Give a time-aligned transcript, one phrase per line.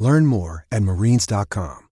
[0.00, 1.86] Learn more at marines.com.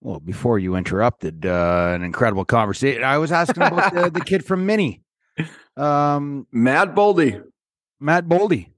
[0.00, 4.44] Well, before you interrupted uh, an incredible conversation, I was asking about the, the kid
[4.44, 5.02] from Mini,
[5.76, 7.42] um, Matt Boldy.
[8.00, 8.72] Matt Boldy.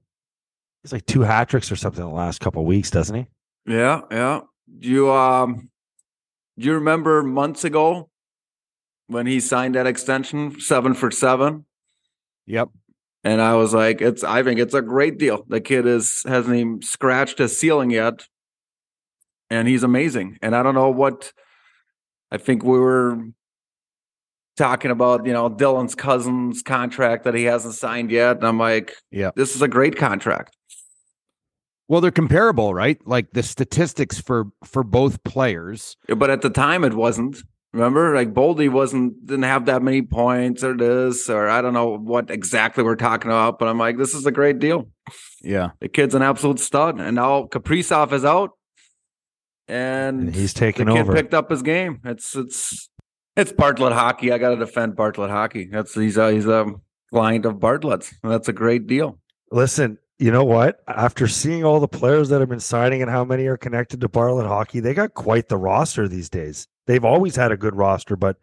[0.83, 3.27] He's like two hat tricks or something in the last couple of weeks, doesn't he?
[3.65, 4.41] Yeah, yeah.
[4.79, 5.69] Do you um
[6.57, 8.09] do you remember months ago
[9.07, 11.65] when he signed that extension seven for seven?
[12.51, 12.69] Yep.
[13.23, 15.45] And I was like, it's I think it's a great deal.
[15.47, 18.25] The kid is hasn't even scratched his ceiling yet.
[19.49, 20.37] And he's amazing.
[20.41, 21.31] And I don't know what
[22.31, 23.17] I think we were
[24.57, 28.37] talking about, you know, Dylan's cousin's contract that he hasn't signed yet.
[28.37, 29.31] And I'm like, Yeah.
[29.35, 30.55] this is a great contract.
[31.87, 32.97] Well, they're comparable, right?
[33.05, 35.95] Like the statistics for for both players.
[36.07, 37.37] But at the time, it wasn't.
[37.73, 41.97] Remember, like Boldy wasn't didn't have that many points or this or I don't know
[41.97, 43.59] what exactly we're talking about.
[43.59, 44.89] But I'm like, this is a great deal.
[45.41, 45.69] Yeah.
[45.79, 48.51] The kid's an absolute stud, and now Kaprizov is out,
[49.67, 51.13] and, And he's the taking kid over.
[51.13, 52.01] picked up his game.
[52.03, 52.89] It's it's
[53.37, 54.31] it's Bartlett hockey.
[54.31, 55.65] I got to defend Bartlett hockey.
[55.71, 56.65] That's he's a, he's a
[57.09, 58.13] client of Bartlett's.
[58.23, 59.17] And that's a great deal.
[59.51, 60.81] Listen, you know what?
[60.87, 64.09] After seeing all the players that have been signing and how many are connected to
[64.09, 66.67] Bartlett hockey, they got quite the roster these days.
[66.91, 68.35] They've always had a good roster, but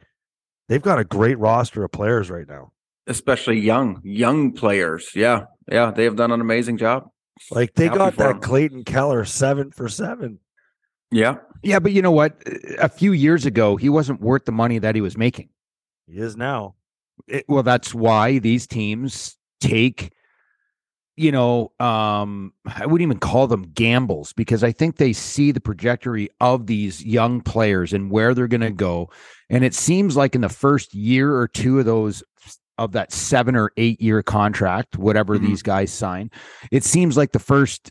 [0.70, 2.72] they've got a great roster of players right now.
[3.06, 5.10] Especially young young players.
[5.14, 7.10] Yeah, yeah, they have done an amazing job.
[7.50, 8.40] Like they Happy got that that 'em.
[8.40, 10.38] Clayton Keller seven for seven.
[11.10, 12.42] Yeah, Yeah, but you know what?
[12.78, 15.50] A few years ago, he wasn't worth the money that he was making.
[16.06, 16.76] He is now.
[17.26, 20.12] It- well, that's why these teams take,
[21.18, 25.60] you know, um, I wouldn't even call them gambles because I think they see the
[25.60, 29.10] trajectory of these young players and where they're going to go.
[29.50, 32.22] And it seems like in the first year or two of those
[32.78, 35.42] of that seven or eight year contract, whatever Mhm.
[35.42, 36.30] these guys sign,
[36.70, 37.90] it seems like the first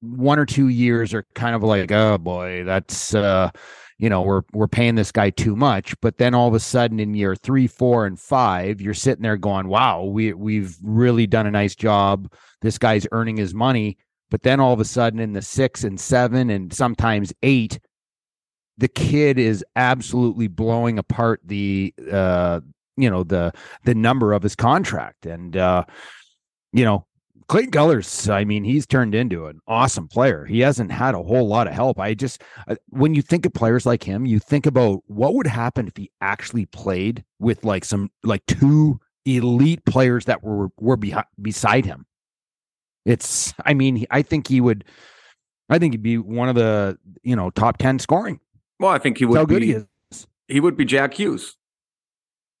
[0.00, 3.50] one or two years are kind of like, oh boy, that's uh,
[4.02, 5.94] you know, we're we're paying this guy too much.
[6.00, 9.36] But then all of a sudden in year three, four, and five, you're sitting there
[9.36, 12.30] going, Wow, we we've really done a nice job.
[12.62, 13.96] This guy's earning his money.
[14.28, 17.78] But then all of a sudden in the six and seven and sometimes eight,
[18.76, 22.58] the kid is absolutely blowing apart the uh
[22.96, 23.52] you know the
[23.84, 25.26] the number of his contract.
[25.26, 25.84] And uh,
[26.72, 27.06] you know,
[27.48, 30.44] Clayton Kellers, I mean, he's turned into an awesome player.
[30.44, 31.98] He hasn't had a whole lot of help.
[31.98, 35.46] I just, uh, when you think of players like him, you think about what would
[35.46, 40.96] happen if he actually played with like some, like two elite players that were, were
[40.96, 42.06] behind, beside him.
[43.04, 44.84] It's, I mean, I think he would,
[45.68, 48.40] I think he'd be one of the, you know, top 10 scoring.
[48.78, 50.26] well, I think he That's would how good be, he is.
[50.48, 51.56] he would be Jack Hughes,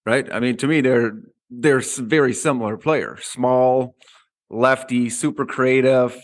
[0.06, 0.26] right?
[0.32, 1.12] I mean, to me, they're
[1.50, 3.24] they're very similar players.
[3.24, 3.94] Small,
[4.52, 6.16] lefty, super creative,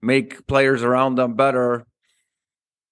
[0.00, 1.84] make players around them better.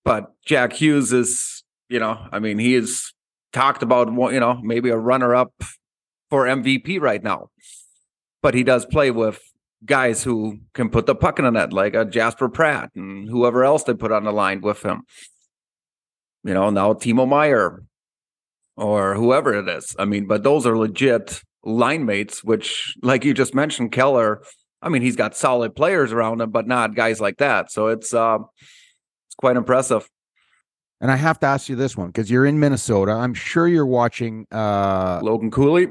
[0.04, 3.14] But Jack Hughes is, you know, I mean, he is
[3.52, 5.52] talked about, you know, maybe a runner-up
[6.28, 7.50] for MVP right now.
[8.42, 9.40] But he does play with
[9.84, 13.64] guys who can put the puck in the net, like a Jesper Bratt and whoever
[13.64, 15.02] else they put on the line with him.
[16.42, 17.84] You know, now Timo Meier,
[18.76, 19.94] or whoever it is.
[19.98, 24.42] I mean, but those are legit line mates, which, like you just mentioned, Keller.
[24.82, 27.70] I mean, he's got solid players around him, but not guys like that.
[27.70, 28.38] So it's uh,
[29.28, 30.08] it's quite impressive.
[31.00, 33.12] And I have to ask you this one because you're in Minnesota.
[33.12, 35.88] I'm sure you're watching uh Logan Cooley,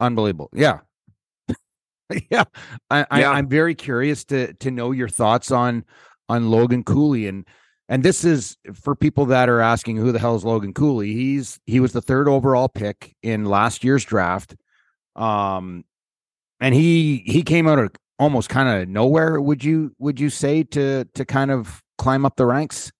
[0.00, 0.50] unbelievable.
[0.52, 0.80] Yeah.
[2.30, 2.44] yeah.
[2.90, 3.30] I, I Yeah.
[3.30, 5.84] I'm very curious to to know your thoughts on
[6.28, 7.46] on Logan Cooley and
[7.88, 11.12] and this is for people that are asking who the hell is Logan Cooley.
[11.12, 14.54] He's he was the third overall pick in last year's draft.
[15.16, 15.84] Um
[16.62, 20.62] and he he came out of almost kind of nowhere, would you would you say
[20.62, 22.90] to to kind of climb up the ranks?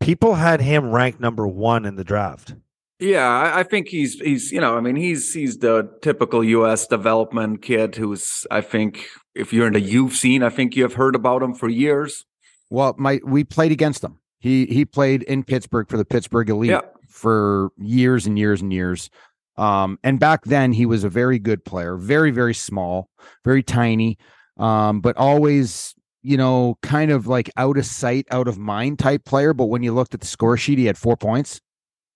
[0.00, 2.54] People had him ranked number one in the draft.
[2.98, 6.86] Yeah, I, I think he's he's you know I mean he's he's the typical U.S.
[6.86, 10.94] development kid who's I think if you're in the youth scene I think you have
[10.94, 12.24] heard about him for years.
[12.70, 14.18] Well, my we played against him.
[14.38, 16.80] He he played in Pittsburgh for the Pittsburgh Elite Yeah.
[17.08, 19.10] for years and years and years.
[19.58, 23.08] Um, and back then he was a very good player, very, very small,
[23.44, 24.18] very tiny,
[24.58, 29.24] um, but always, you know, kind of like out of sight, out of mind type
[29.24, 29.54] player.
[29.54, 31.60] But when you looked at the score sheet, he had four points.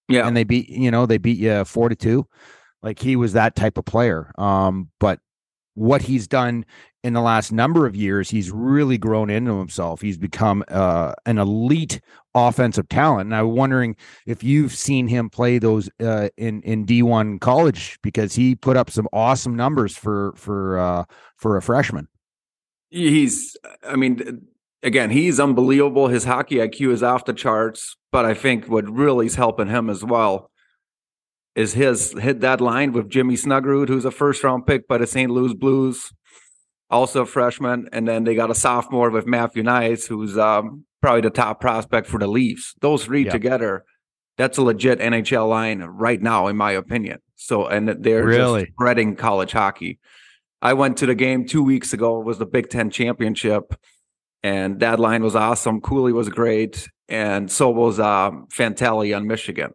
[0.09, 0.27] Yeah.
[0.27, 2.27] And they beat, you know, they beat you four to two.
[2.83, 4.33] Like he was that type of player.
[4.37, 5.21] Um, but
[5.81, 6.67] what he's done
[7.03, 10.03] in the last number of years, he's really grown into himself.
[10.03, 12.03] He's become uh, an elite
[12.35, 13.29] offensive talent.
[13.29, 13.97] And I'm wondering
[14.27, 18.91] if you've seen him play those uh, in in D1 college because he put up
[18.91, 21.05] some awesome numbers for for uh,
[21.37, 22.09] for a freshman.
[22.91, 24.43] He's, I mean,
[24.83, 26.09] again, he's unbelievable.
[26.09, 27.97] His hockey IQ is off the charts.
[28.13, 30.51] But I think what really is helping him as well
[31.55, 35.07] is his hit that line with Jimmy Snuggerud, who's a first round pick by the
[35.07, 35.31] St.
[35.31, 36.13] Louis Blues,
[36.91, 41.23] also a freshman, and then they got a sophomore with Matthew Knies, who's um, probably
[41.23, 42.75] the top prospect for the Leafs.
[42.81, 43.33] Those three Yeah.
[43.33, 43.85] together,
[44.37, 47.19] that's a legit NHL line right now, in my opinion.
[47.37, 48.61] So, and they're Really?
[48.63, 49.99] just spreading college hockey.
[50.63, 52.21] I went to the game two weeks ago.
[52.21, 53.75] It was the Big Ten championship,
[54.43, 55.81] and that line was awesome.
[55.81, 59.73] Cooley was great, and so was um, Fantilli on Michigan.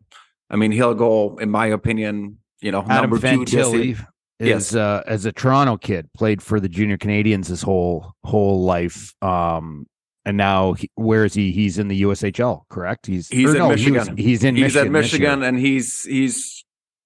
[0.56, 4.08] I mean, he'll go, in my opinion, you know, Adam number Fantilli year.
[4.40, 4.76] is Yes.
[4.76, 9.14] uh, as a Toronto kid, played for the Junior Canadiens his whole whole life.
[9.22, 9.86] Um,
[10.24, 11.52] and now he, where is he?
[11.52, 13.06] He's in the USHL, correct?
[13.06, 14.18] He's He's in no, he was- Michigan.
[14.18, 15.12] he's in he's Michigan at this.
[15.12, 16.64] Michigan, and he's he's.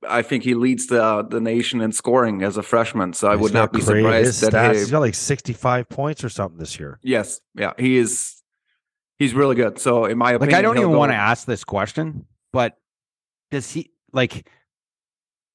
[0.07, 3.13] I think he leads the the nation in scoring as a freshman.
[3.13, 5.15] So I He's would not be great- surprised his that stats, he, he's got like
[5.15, 6.99] 65 points or something this year.
[7.01, 8.35] yes, yeah, he is.
[9.17, 9.79] He's really good.
[9.79, 12.75] So in my opinion, Like I don't even go- want to ask this question, but
[13.51, 14.47] does he like?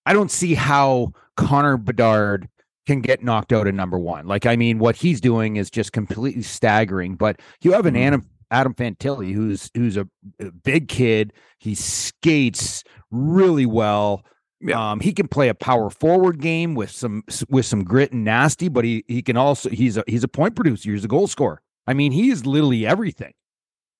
[0.06, 2.48] I don't see how Connor Bedard
[2.86, 4.26] can get knocked out at number one.
[4.26, 7.14] Like I mean, what he's doing is just completely staggering.
[7.16, 8.06] But you have an Mhm.
[8.06, 10.06] Adam Adam Fantilli who's who's a,
[10.40, 11.32] a big kid.
[11.58, 14.22] He skates really well.
[14.60, 14.92] Yeah.
[14.92, 18.68] Um, he can play a power forward game with some with some grit and nasty,
[18.68, 20.90] but he he can also he's a he's a point producer.
[20.90, 21.60] He's a goal scorer.
[21.86, 23.32] I mean, he is literally everything.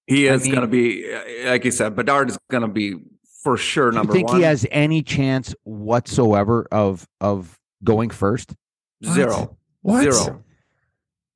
[0.06, 1.10] He I is going to be,
[1.46, 2.96] like you said, Bedard is going to be
[3.44, 4.38] for sure Do you number think one.
[4.38, 8.54] he has any chance whatsoever of of going first?
[9.04, 9.56] zero.
[9.82, 10.02] What?
[10.12, 10.42] Zero.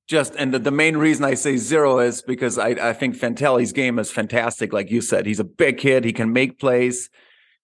[0.08, 3.72] Just and the, the main reason I say zero is because I, I think Fantilli's
[3.74, 4.72] game is fantastic.
[4.72, 6.04] Like you said, he's a big kid.
[6.06, 7.10] He can make plays.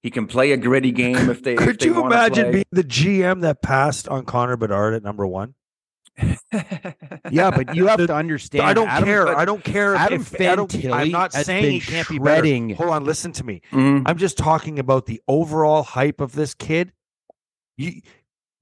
[0.02, 1.54] He can play a gritty game if they.
[1.54, 2.52] if Could they you imagine play.
[2.52, 5.54] being the GM that passed on Connor Bedard at number one?
[7.30, 8.64] Yeah, but you have The- to understand.
[8.64, 9.36] I don't Adam- care.
[9.36, 9.94] I don't care.
[9.96, 12.76] Adam if, I don't, Fantilli I'm not has saying been he can't be shredding- better.
[12.84, 13.62] Hold on, listen to me.
[13.72, 14.02] Mhm.
[14.06, 16.92] I'm just talking about the overall hype of this kid.
[17.76, 18.00] You,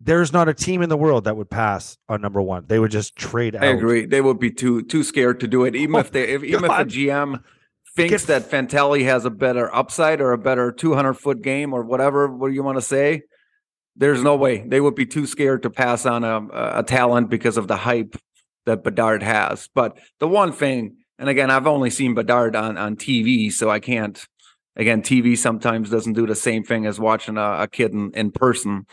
[0.01, 2.65] there's not a team in the world that would pass on number one.
[2.67, 3.63] They would just trade out.
[3.63, 4.07] I agree.
[4.07, 6.65] They would be too too scared to do it, even Oh, if they if, even
[6.65, 7.43] if the GM
[7.95, 11.83] thinks Get- that Fantilli has a better upside or a better 200 foot game or
[11.85, 12.27] whatever.
[12.29, 13.23] What do you want to say?
[13.97, 16.47] There's no way they would be too scared to pass on a
[16.81, 18.17] a talent because of the hype
[18.67, 19.69] that Bedard has.
[19.75, 23.81] But the one thing, and again, I've only seen Bedard on on TV, so I
[23.81, 24.25] can't.
[24.75, 28.31] Again, TV sometimes doesn't do the same thing as watching a, a kid in, in
[28.31, 28.87] person.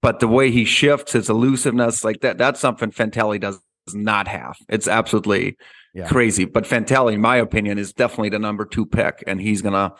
[0.00, 3.60] But the way he shifts, his elusiveness, like that, that's something Fantilli does
[3.92, 4.56] not have.
[4.68, 5.56] It's absolutely
[5.94, 6.08] Yeah.
[6.08, 6.46] crazy.
[6.46, 9.22] But Fantilli, in my opinion, is definitely the number two pick.
[9.26, 9.92] And he's gonna,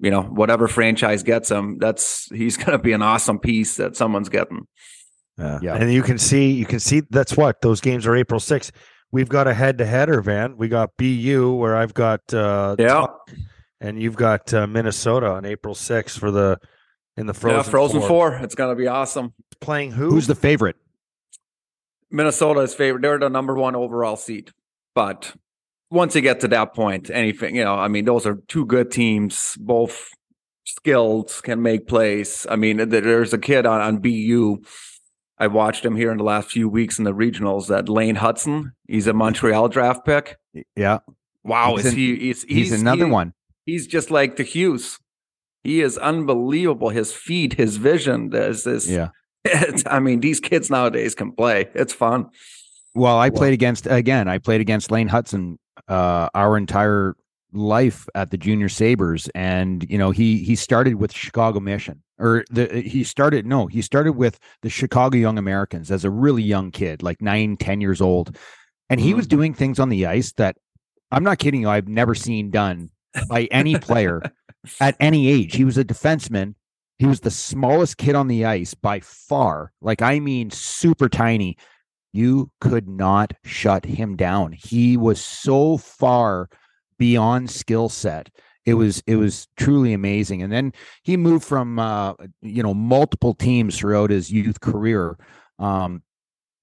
[0.00, 4.28] you know, whatever franchise gets him, that's he's gonna be an awesome piece that someone's
[4.28, 4.66] getting.
[5.38, 5.58] Yeah.
[5.62, 5.74] Yeah.
[5.76, 8.72] And you can see, you can see that's what those games are April 6th.
[9.12, 10.56] We've got a head to header, Van.
[10.56, 12.88] We got BU where I've got uh Yeah.
[12.88, 13.30] Tuck,
[13.80, 16.58] and you've got uh, Minnesota on April 6th for the
[17.16, 18.08] in the Frozen, yeah, Frozen Four.
[18.08, 18.34] Four.
[18.36, 19.34] It's gonna be awesome.
[19.60, 20.10] Playing who?
[20.10, 20.76] Who's the favorite?
[22.10, 23.02] Minnesota is favorite.
[23.02, 24.50] They're the number one overall seed.
[24.94, 25.34] But
[25.90, 28.90] once you get to that point, anything, you know, I mean, those are two good
[28.90, 30.08] teams, both
[30.64, 32.46] skilled, can make plays.
[32.48, 34.58] I mean, there's a kid on, on BU.
[35.38, 37.68] I watched him here in the last few weeks in the regionals.
[37.68, 40.36] That Lane Hutson, he's a Montreal draft pick.
[40.76, 40.98] Yeah,
[41.42, 42.16] Wow, He's is an- he?
[42.16, 43.32] He's, he's, another he- one.
[43.66, 44.98] He's just like the Hughes.
[45.64, 46.88] He is unbelievable.
[46.90, 48.30] His feet, his vision.
[48.30, 48.88] There's this.
[48.88, 49.08] Yeah.
[49.44, 51.68] It's, I mean, these kids nowadays can play.
[51.74, 52.26] It's fun.
[52.94, 54.28] Well, I played against again.
[54.28, 55.56] I played against Lane Hutson
[55.90, 57.16] uh, our entire
[57.52, 62.44] life at the Junior Sabres, and you know he he started with Chicago Mission, or
[62.50, 66.70] the he started no, he started with the Chicago Young Americans as a really young
[66.70, 68.36] kid, like nine, ten years old,
[68.88, 70.56] and he was doing things on the ice that
[71.10, 71.68] I'm not kidding you.
[71.68, 72.90] I've never seen done
[73.28, 74.22] by any player
[74.80, 75.56] at any age.
[75.56, 76.54] He was a defenseman.
[76.98, 79.72] He was the smallest kid on the ice by far.
[79.80, 81.56] Like I mean, super tiny
[82.12, 84.52] you could not shut him down.
[84.52, 86.48] He was so far
[86.98, 88.30] beyond skill set.
[88.66, 90.42] It was it was truly amazing.
[90.42, 95.16] And then he moved from uh, you know multiple teams throughout his youth career.
[95.58, 96.02] Um,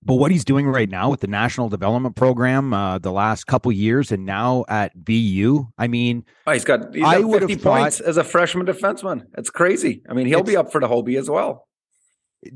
[0.03, 3.71] but what he's doing right now with the national development program, uh, the last couple
[3.71, 7.53] years, and now at BU, I mean, Oh, he's got, he's I got would 50
[7.53, 9.23] have thought- points as a freshman defenseman.
[9.37, 10.03] It's crazy.
[10.07, 11.66] I mean, he'll be up for the Hobey as well.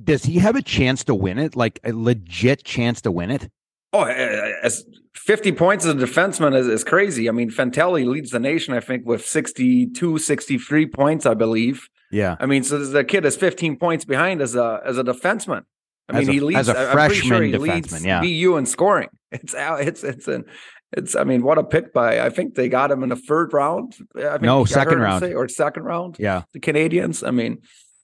[0.04, 1.56] Does he have a chance to win it?
[1.56, 3.50] Like a legit chance to win it?
[3.94, 4.86] Oh, as
[5.16, 7.28] 50 points as a defenseman is, is crazy.
[7.28, 11.90] I mean, Fantilli leads the nation, I think, with 62, 63 points, I believe.
[12.12, 12.38] Yeah.
[12.40, 15.64] I mean, so the kid is 15 points behind as a as a defenseman.
[16.10, 18.06] I As mean, a- he leads as a I- I'm pretty sure he leads defenseman,
[18.06, 18.22] yeah.
[18.22, 19.10] BU in scoring.
[19.32, 19.80] It's out.
[19.82, 20.44] It's it's an
[20.92, 21.16] it's.
[21.16, 22.20] I mean, what a pick by.
[22.20, 23.96] I think they got him in the third round.
[24.18, 25.22] I think No, second round.
[25.24, 26.18] say, or second round.
[26.20, 26.44] Yeah.
[26.54, 27.26] The Canadiens.
[27.26, 27.60] I mean,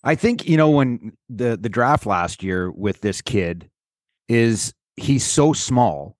[0.07, 3.69] I think you know when the the draft last year with this kid
[4.29, 6.15] is he's so small,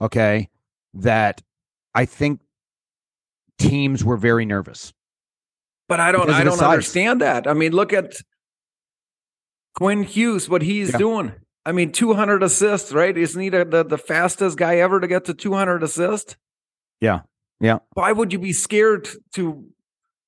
[0.00, 0.48] okay,
[0.94, 1.42] that
[1.94, 2.40] I think
[3.58, 4.92] teams were very nervous.
[5.88, 6.28] but I don't.
[6.28, 7.46] I don't understand that.
[7.46, 8.14] I mean, look at
[9.76, 10.48] Quinn Hughes.
[10.48, 10.98] What he's Yeah.
[10.98, 11.32] doing.
[11.64, 13.16] I mean, 200 assists, right?
[13.16, 16.36] Isn't he the, the, the fastest guy ever to get to 200 assists?
[17.00, 17.20] Yeah.
[17.60, 17.78] Yeah.
[17.94, 19.64] Why would you be scared to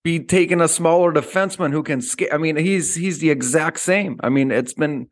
[0.05, 2.29] be taking a smaller defenseman who can scale?
[2.33, 4.19] I mean, he's he's the exact same.
[4.23, 5.09] I mean, it's been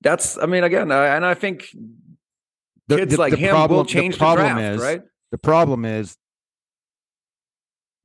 [0.00, 0.38] that's.
[0.38, 1.68] I mean, again, I, and I think
[2.88, 5.02] The, kids the- like the him problem, will change the problem the draft, is right?
[5.30, 6.16] the problem is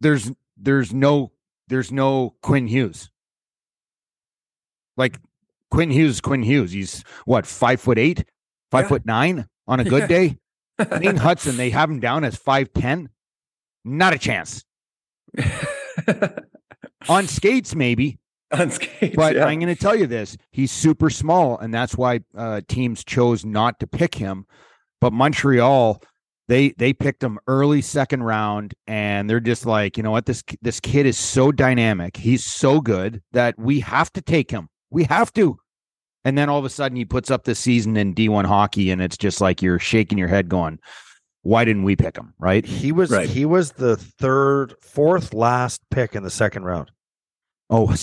[0.02, 1.32] there's there's no
[1.68, 3.10] there's no Quinn Hughes.
[4.98, 5.18] Like
[5.72, 6.72] Quinn Hughes, Quinn Hughes.
[6.72, 8.26] He's what five foot eight,
[8.72, 8.90] five Yeah.
[8.90, 10.38] foot nine on a good day.
[10.80, 13.10] Nate Hutson, they have him down as five ten.
[13.86, 14.64] Not a chance
[17.10, 18.20] on skates, maybe.
[18.52, 19.46] On skates, But yeah.
[19.46, 23.46] I'm going to tell you this: he's super small, and that's why uh, teams chose
[23.46, 24.46] not to pick him.
[25.02, 26.02] But Montreal,
[26.48, 30.44] they they picked him early second round, and they're just like, you know what this
[30.62, 34.70] this kid is so dynamic, he's so good that we have to take him.
[34.90, 35.58] We have to.
[36.26, 39.02] And then all of a sudden, he puts up this season in D1 hockey, and
[39.02, 40.80] it's just like you're shaking your head, going,
[41.44, 42.66] "Why didn't we pick him?" Right?
[42.66, 43.30] He was Right.
[43.30, 46.92] he was the third, fourth last pick in the second round.
[47.70, 47.94] Oh,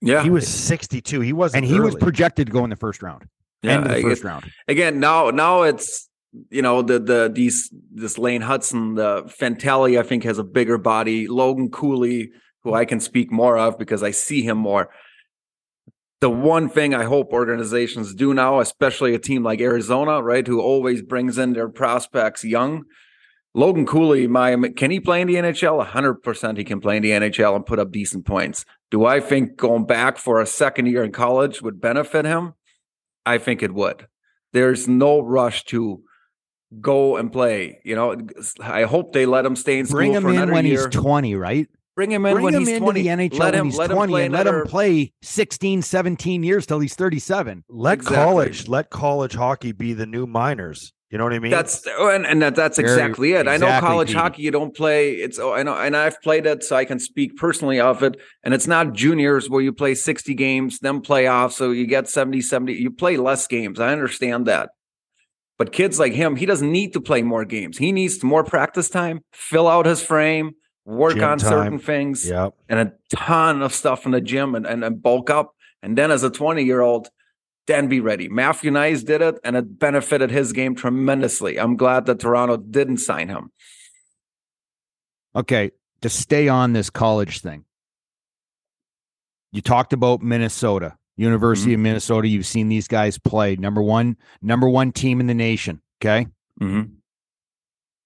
[0.00, 1.20] yeah, He was 62.
[1.20, 3.24] He wasn't and he was projected to go in the first round,
[3.62, 4.44] yeah, end of I the guess- first round.
[4.68, 6.08] again now now it's
[6.50, 10.78] you know the the these this Lane Hutson the Fantilli I think has a bigger
[10.78, 12.30] body Logan Cooley
[12.64, 14.90] who I can speak more of because I see him more
[16.20, 20.60] the one thing I hope organizations do now especially a team like Arizona right who
[20.60, 22.84] always brings in their prospects young
[23.54, 27.10] Logan Cooley my can he play in the NHL 100% he can play in the
[27.10, 31.04] NHL and put up decent points do I think going back for a second year
[31.04, 32.54] in college would benefit him
[33.24, 34.06] I think it would
[34.52, 36.02] there's no rush to
[36.80, 37.80] go and play.
[37.84, 38.16] You know,
[38.60, 40.86] I hope they let him stay in school Bring him for in when year.
[40.86, 41.68] he's 20, right?
[41.98, 43.02] Bring him in Bring when him he's into 20.
[43.02, 45.82] the NHL let when him, he's let 20 him play and let him play 16,
[45.82, 47.64] 17 years till he's 37.
[47.68, 48.16] let Exactly.
[48.16, 50.92] college let college hockey be the new minors.
[51.10, 51.50] You know what I mean?
[51.50, 53.48] That's oh, and, and that, that's Very- exactly it.
[53.48, 54.18] I know college Petey.
[54.20, 55.14] hockey you don't play.
[55.14, 58.16] It's oh, I know, and I've played it, so I can speak personally of it.
[58.44, 62.42] And it's not juniors where you play 60 games, then playoffs, so you get 70,
[62.42, 62.74] 70.
[62.74, 63.80] You play less games.
[63.80, 64.70] I understand that.
[65.58, 67.76] But kids like him, he doesn't need to play more games.
[67.76, 70.52] He needs more practice time, fill out his frame,
[70.88, 71.50] work Gym on time.
[71.50, 72.26] certain things.
[72.28, 72.48] yeah.
[72.68, 75.54] and a ton of stuff in the gym and, and, and bulk up.
[75.82, 77.08] And then as a 20 year old,
[77.66, 78.28] then be ready.
[78.28, 81.60] Matthew Knies did it and it benefited his game tremendously.
[81.60, 83.52] I'm glad that Toronto didn't sign him.
[85.36, 87.64] Okay, to stay on this college thing.
[89.52, 92.28] You talked about Minnesota, University of Minnesota.
[92.28, 93.56] You've seen these guys play.
[93.56, 95.82] Number one, number one team in the nation.
[96.00, 96.26] Okay.
[96.60, 96.94] Mm-hmm.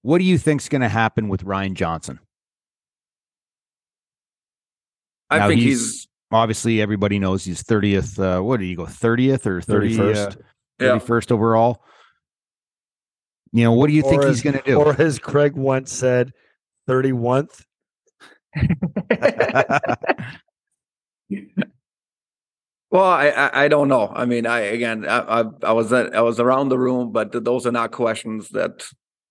[0.03, 2.19] What do you think's going to happen with Ryan Johnson?
[5.35, 8.19] I Now think he's- he's, Obviously, everybody knows he's 30th.
[8.19, 8.87] Uh, what did you go?
[8.87, 10.27] 30th or 30, 31st.
[10.33, 10.37] uh,
[10.81, 10.99] yeah.
[10.99, 11.85] 31st overall?
[13.53, 14.77] You know, what do you think Or he's going to do?
[14.81, 16.33] Or as Craig once said,
[16.89, 17.65] 31th.
[22.91, 24.12] Well, I, I I don't know.
[24.15, 27.33] I mean, I again, I I, I was at, I was around the room, but
[27.33, 28.85] th- those are not questions that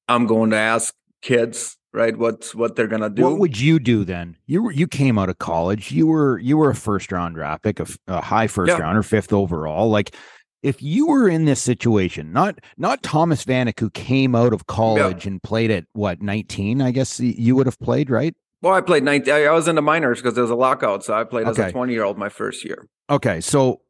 [0.08, 2.18] I'm going to ask kids, right?
[2.18, 3.24] What what they're gonna do?
[3.24, 4.38] What would you do then?
[4.46, 5.92] You were you came out of college.
[5.92, 8.80] You were you were a first round draft pick, a high first Yeah.
[8.80, 9.90] rounder, fifth overall.
[9.90, 10.16] Like
[10.64, 15.26] if you were in this situation, not not Thomas Vanek who came out of college
[15.26, 18.36] and played at what nineteen, I guess you would have played, right?
[18.64, 19.34] well, I played 19.
[19.34, 21.72] I was in the minors because there was a lockout, so I played as a
[21.72, 22.88] 20 year old my first year.
[23.10, 23.82] Okay, so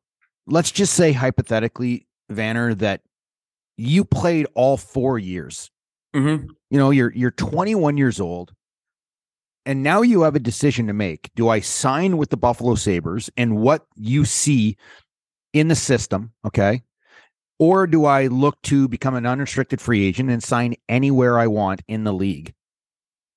[0.48, 3.02] let's just say hypothetically, Vanner, that
[3.78, 5.71] you played all four years.
[6.16, 6.48] Mm-hmm.
[6.70, 8.54] You know, you're you're 21 years old.
[9.66, 11.30] and now you have a decision to make.
[11.36, 14.76] Do I sign with the Buffalo Sabres and what you see
[15.54, 16.34] in the system?
[16.46, 16.84] Okay.
[17.60, 21.82] Or do I look to become an unrestricted free agent and sign anywhere I want
[21.88, 22.54] in the league?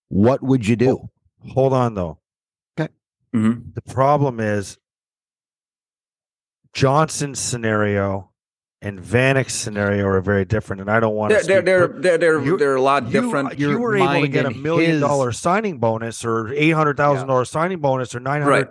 [0.09, 1.11] What would you do?
[1.53, 2.19] Hold on though.
[3.35, 3.75] Mhm.
[3.75, 4.79] The problem is
[6.73, 8.31] Johnson's scenario
[8.85, 11.47] and Vanek's scenario are very different, and I don't want They're to.
[11.47, 13.59] they're they're they're, they're, You- they're a lot you, different.
[13.59, 16.97] You Your were able to get a million his- dollar signing bonus or eight hundred
[16.97, 18.53] thousand dollar signing bonus or nine hundred.
[18.53, 18.69] Right.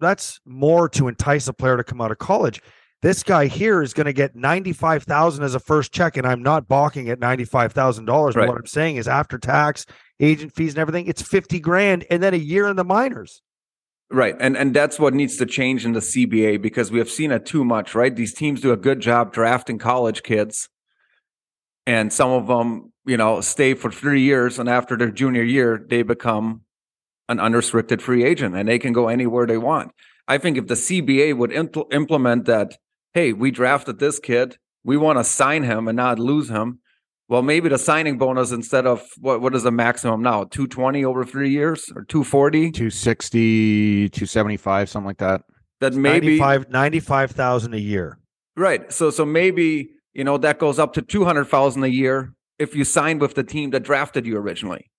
[0.00, 2.60] That's more to entice a player to come out of college.
[3.00, 6.26] This guy here is going to get ninety five thousand as a first check, and
[6.26, 8.34] I'm not balking at ninety five thousand dollars.
[8.34, 9.86] But what I'm saying is, after tax,
[10.20, 13.40] agent fees, and everything, it's fifty grand, and then a year in the minors.
[14.10, 14.36] Right.
[14.38, 17.46] And and that's what needs to change in the CBA because we have seen it
[17.46, 18.14] too much, right?
[18.14, 20.68] These teams do a good job drafting college kids.
[21.86, 25.84] And some of them, you know, stay for three years and after their junior year,
[25.88, 26.62] they become
[27.28, 29.92] an unrestricted free agent and they can go anywhere they want.
[30.26, 32.78] I think if the CBA would impl- implement that,
[33.12, 36.80] hey, we drafted this kid, we want to sign him and not lose him.
[37.28, 40.44] Well, maybe the signing bonus instead of what what is the maximum now?
[40.44, 42.70] 220 over three years or 240?
[42.70, 45.42] 260, 275, something like that.
[45.80, 48.18] That maybe 95 95,000 a year.
[48.56, 48.92] Right.
[48.92, 53.18] So so maybe, you know, that goes up to 200,000 a year if you sign
[53.18, 54.90] with the team that drafted you originally.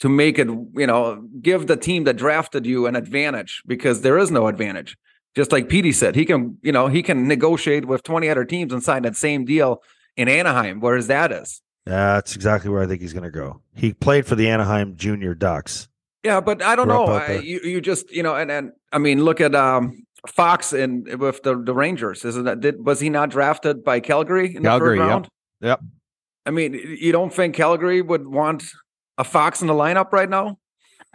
[0.00, 4.18] To make it, you know, give the team that drafted you an advantage because there
[4.18, 4.96] is no advantage.
[5.36, 8.72] Just like Petey said, he can, you know, he can negotiate with 20 other teams
[8.72, 9.82] and sign that same deal
[10.16, 11.62] in Anaheim, whereas that is.
[11.86, 13.60] That's exactly where I think he's going to go.
[13.74, 15.88] He played for the Anaheim Junior Ducks.
[16.22, 17.06] Yeah, but I don't We're know.
[17.06, 21.06] I, you you just you know, and and I mean, look at um Fox and
[21.20, 22.24] with the the Rangers.
[22.24, 25.10] Isn't that did was he not drafted by Calgary in the Calgary, third yep.
[25.10, 25.28] round?
[25.60, 25.80] Yep.
[26.46, 28.64] I mean, you don't think Calgary would want
[29.18, 30.58] a Fox in the lineup right now?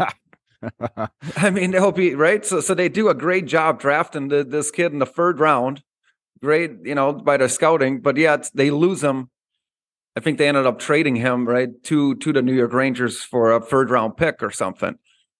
[1.37, 2.45] I mean, they'll be right.
[2.45, 5.81] So so they do a great job drafting the, this kid in the third round.
[6.41, 9.29] Great, you know, by their scouting, but yet they lose him.
[10.19, 13.53] I think they ended up trading him right to to the New York Rangers for
[13.53, 14.95] a third round pick or something.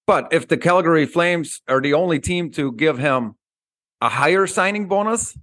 [0.08, 3.34] But if the Calgary Flames are the only team to give him
[4.00, 5.38] a higher signing bonus,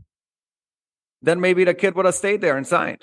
[1.20, 3.02] then maybe the kid would have stayed there and signed.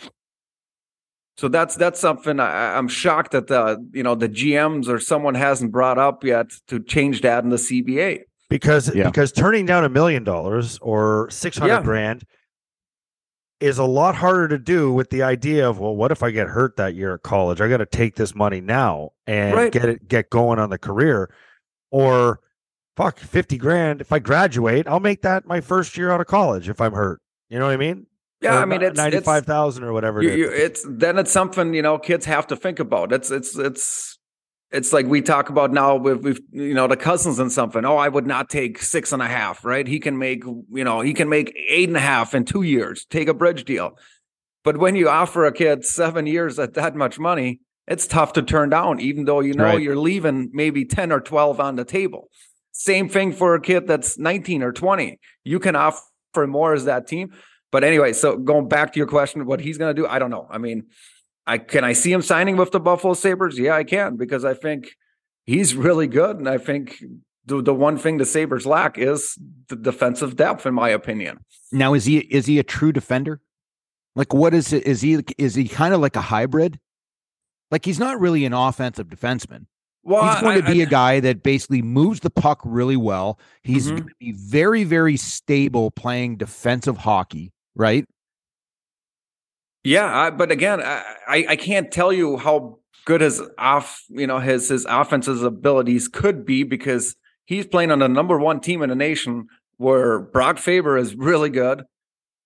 [1.38, 5.36] So that's that's something I, I'm shocked that the you know the GMs or someone
[5.36, 8.22] hasn't brought up yet to change that in the CBA.
[8.50, 9.06] because Yeah.
[9.06, 11.84] because turning down a million dollars or 600 Yeah.
[11.84, 12.24] grand
[13.64, 16.48] is a lot harder to do with the idea of well what if i get
[16.48, 19.72] hurt that year at college i got to take this money now and Right.
[19.72, 21.34] get it get going on the career
[21.92, 22.40] or
[22.98, 26.68] fuck 50 grand if i graduate i'll make that my first year out of college
[26.68, 28.06] if i'm hurt you know what i mean
[28.42, 30.60] Yeah, Or I mean it's 95,000 or whatever it you, is.
[30.62, 33.14] it's then it's something you know kids have to think about.
[33.14, 34.20] It's it's it's
[34.74, 37.86] it's like we talk about now with with you know the Cozens and something.
[37.86, 39.64] Oh, I would not take six and a half.
[39.64, 39.88] Right?
[39.88, 43.06] He can make you know he can make eight and a half in two years.
[43.10, 43.98] Take a bridge deal.
[44.64, 48.42] But when you offer a kid seven years at that much money, it's tough to
[48.42, 49.82] turn down, even though you know Right.
[49.82, 52.30] you're leaving maybe ten or twelve on the table.
[52.72, 55.20] Same thing for a kid that's nineteen or twenty.
[55.44, 56.02] You can offer
[56.48, 57.32] more as that team.
[57.72, 60.30] But anyway, so going back to your question, what he's going to do, I don't
[60.30, 60.48] know.
[60.50, 60.84] I mean,
[61.46, 63.58] I can I see him signing with the Buffalo Sabres?
[63.60, 64.92] Yeah, I can because I think
[65.46, 67.04] he's really good, and I think
[67.46, 71.40] the the one thing the Sabres lack is the defensive depth, in my opinion.
[71.72, 73.42] Now is he is he a true defender?
[74.16, 74.86] Like what is it?
[74.86, 76.80] Is he is he kind of like a hybrid?
[77.72, 79.66] Like he's not really an offensive defenseman.
[80.06, 82.98] Well, he's going I- to be I- a guy that basically moves the puck really
[82.98, 83.40] well.
[83.64, 83.98] He's Mhm.
[83.98, 88.06] going to be very very stable playing defensive hockey, right?
[89.84, 94.40] Yeah, I, but again, I, I can't tell you how good his off, you know,
[94.40, 97.16] his his offensive abilities could be because
[97.46, 101.50] he's playing on the number one team in the nation where Brock Faber is really
[101.50, 101.84] good.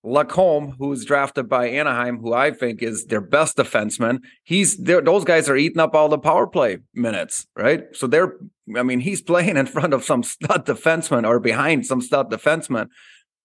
[0.06, 5.50] LaCombe, who's drafted by Anaheim, who I think is their best defenseman, he's those guys
[5.50, 7.84] are eating up all the power play minutes, right?
[7.94, 8.38] So they're,
[8.76, 12.88] I mean, he's playing in front of some stud defenseman or behind some stud defenseman.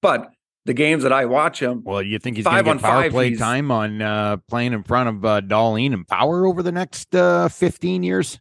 [0.01, 0.31] But
[0.65, 2.83] the games that I watch him, Well, you think he's Five going to on get
[2.83, 6.47] power five, play he's- time on uh, playing in front of uh, Dahlin and Power
[6.47, 8.39] over the next uh, fifteen years?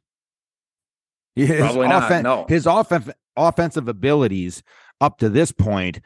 [1.35, 2.45] His Probably not, no.
[2.49, 4.61] His offen- offensive abilities
[4.99, 6.01] up to this point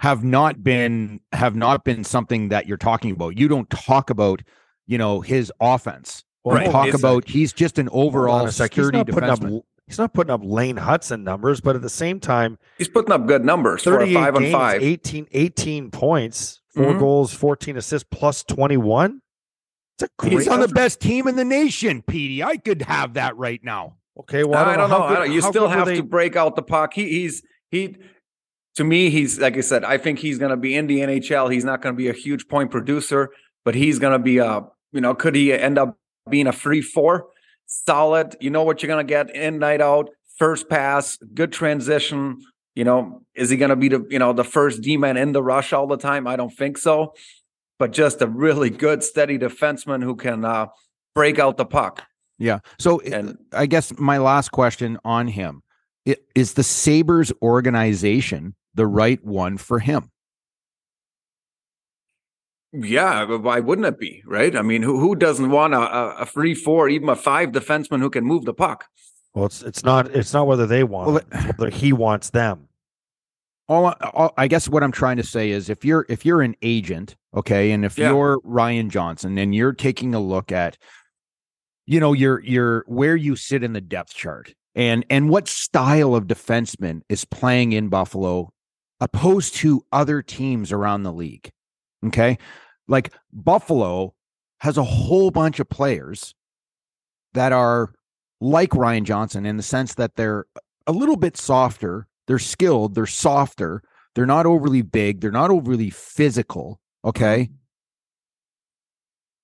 [0.00, 3.38] have not been have not been something that you're talking about.
[3.38, 4.42] You don't talk about,
[4.86, 6.24] you know, his offense.
[6.44, 6.68] or Right.
[6.68, 8.74] talk It's- about he's just an overall security sec.
[8.74, 9.62] He's sturdy not putting up defenseman.
[9.86, 13.26] He's not putting up Lane Hutson numbers, but at the same time, he's putting up
[13.26, 14.82] good numbers for a 38 five on games, five.
[14.82, 16.98] 18, 18 points, 4 Mhm.
[16.98, 19.20] goals, 14 assists, plus 21.
[19.98, 22.42] It's a great He's on the best team in the nation, Petey.
[22.42, 23.96] I could have that right now.
[24.18, 25.02] Okay, well, I don't, know.
[25.02, 25.96] I don't, you still have they...
[25.96, 26.94] to break out the puck.
[26.94, 27.96] He, he's he.
[28.76, 29.84] To me, he's like I said.
[29.84, 31.52] I think he's going to be in the NHL.
[31.52, 33.30] He's not going to be a huge point producer,
[33.64, 34.64] but he's going to be a.
[34.92, 37.28] You know, could he end up being a free four?
[37.66, 38.36] Solid.
[38.40, 40.10] You know what you're going to get in night out.
[40.36, 42.40] First pass, good transition.
[42.74, 45.32] You know, is he going to be the you know the first D man in
[45.32, 46.26] the rush all the time?
[46.26, 47.14] I don't think so.
[47.78, 50.66] But just a really good, steady defenseman who can uh,
[51.14, 52.04] break out the puck.
[52.38, 52.60] Yeah.
[52.78, 55.62] So and, I guess my last question on him
[56.34, 60.10] is the Sabres organization the right one for him?
[62.72, 64.22] Yeah, why wouldn't it be?
[64.26, 64.56] Right?
[64.56, 65.80] I mean, who who doesn't want a,
[66.18, 68.86] a free four, even a five defenseman who can move the puck?
[69.34, 72.68] Well, it's it's not it's not whether they want, well, whether he wants them.
[73.68, 76.56] All, all, I guess what I'm trying to say is if you're if you're an
[76.62, 78.10] agent, okay, and if yeah.
[78.10, 80.76] you're Ryan Johnson and you're taking a look at
[81.86, 86.14] you know your your where you sit in the depth chart and and what style
[86.14, 88.52] of defenseman is playing in Buffalo
[89.00, 91.50] opposed to other teams around the league.
[92.06, 92.38] Okay?
[92.88, 94.14] Like Buffalo
[94.58, 96.34] has a whole bunch of players
[97.34, 97.92] that are
[98.40, 100.46] like Ryan Johnson in the sense that they're
[100.86, 103.82] a little bit softer, they're skilled, they're softer,
[104.14, 107.44] they're not overly big, they're not overly physical, okay?
[107.44, 107.54] Mm-hmm.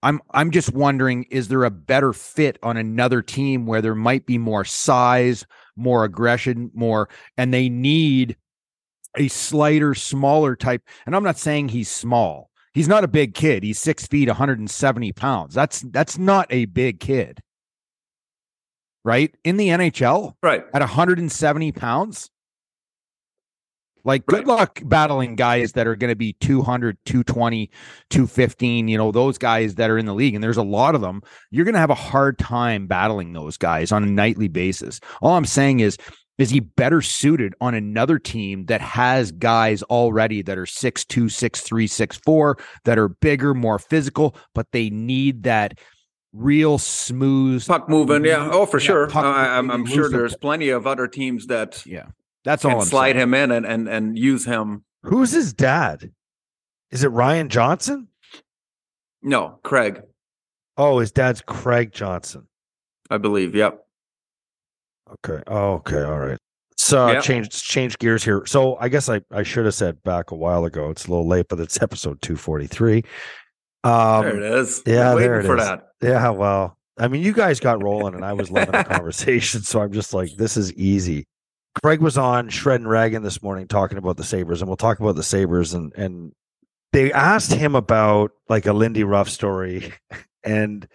[0.01, 4.27] I'm I'm just wondering is there a better fit on another team where there might
[4.27, 5.45] be more size,
[5.75, 8.37] more aggression, more and they need
[9.17, 10.83] a slighter, smaller type.
[11.05, 12.48] And I'm not saying he's small.
[12.79, 13.65] He's not a big kid.
[13.65, 15.53] He's six feet, 170 pounds.
[15.53, 17.41] That's that's not a big kid.
[19.05, 19.35] Right?
[19.43, 22.31] In the NHL, right at 170 pounds,
[24.05, 24.59] like, good right.
[24.59, 27.71] luck battling guys that are going to be 200, 220,
[28.09, 30.35] 215, you know, those guys that are in the league.
[30.35, 31.21] And there's a lot of them.
[31.51, 35.01] You're going to have a hard time battling those guys on a nightly basis.
[35.21, 35.99] All I'm saying is,
[36.39, 41.85] is he better suited on another team that has guys already that are 6'2, 6'3,
[41.85, 45.79] 6'4, that are bigger, more physical, but they need that
[46.33, 48.25] real smooth puck moving?
[48.25, 48.49] Yeah.
[48.53, 49.17] Oh, for yeah, sure.
[49.17, 52.07] I, I'm, I'm sure there's plenty of other teams that yeah
[52.45, 52.81] that's all.
[52.81, 53.23] And slide saying.
[53.23, 54.85] him in and, and and use him.
[55.03, 56.13] Who's his dad?
[56.91, 58.09] Is it Ryan Johnson?
[59.23, 60.03] No, Craig.
[60.77, 62.47] Oh, his dad's Craig Johnson.
[63.11, 63.55] I believe.
[63.55, 63.85] Yep.
[65.13, 65.43] Okay.
[65.47, 66.03] Oh, okay.
[66.03, 66.39] All right.
[66.77, 67.23] So yep.
[67.23, 68.45] change change gears here.
[68.47, 70.91] So I guess I, I should have said back a while ago.
[70.91, 73.05] It's a little late, but it's episode two forty three.
[73.85, 74.83] Um, there it is.
[74.87, 75.65] Yeah, there it for is.
[75.65, 75.89] That.
[76.01, 76.31] Yeah.
[76.31, 79.63] Well, I mean, you guys got rolling, and I was loving the conversation.
[79.63, 81.27] So I'm just like, this is easy.
[81.83, 85.01] Craig was on Shredd and Ragan this morning talking about the Sabres, and we'll talk
[85.01, 85.75] about the Sabres.
[85.75, 86.33] And and
[86.93, 89.93] they asked him about like a Lindy Ruff story,
[90.45, 90.87] and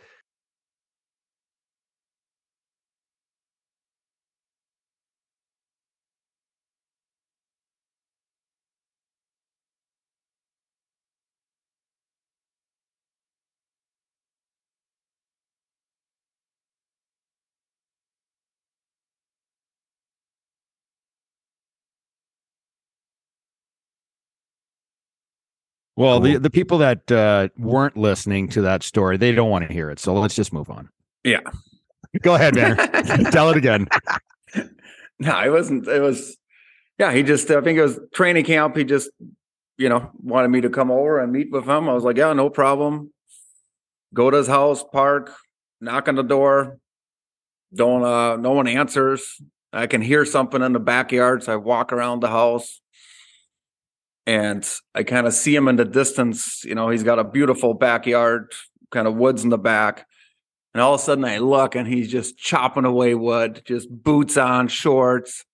[25.95, 26.31] Well, cool.
[26.31, 29.89] the the people that uh, weren't listening to that story, they don't want to hear
[29.89, 29.99] it.
[29.99, 30.89] So let's just move on.
[31.23, 31.41] Yeah.
[32.21, 32.77] Go ahead, man.
[33.31, 33.87] Tell it again.
[35.19, 35.87] No, it wasn't.
[35.87, 36.37] It was.
[36.97, 37.49] Yeah, he just.
[37.49, 38.75] I think it was training camp.
[38.75, 39.09] He just,
[39.77, 41.89] you know, wanted me to come over and meet with him.
[41.89, 43.11] I was like, yeah, no problem.
[44.13, 45.33] Go to his house, park,
[45.81, 46.77] knock on the door.
[47.73, 48.03] Don't.
[48.03, 49.41] uh No one answers.
[49.71, 52.79] I can hear something in the backyard, so I walk around the house
[54.25, 56.63] and I kind of see him in the distance.
[56.63, 58.51] You know, he's got a beautiful backyard,
[58.91, 60.07] kind of woods in the back.
[60.73, 64.37] And all of a sudden I look and he's just chopping away wood, just boots
[64.37, 65.45] on, shorts,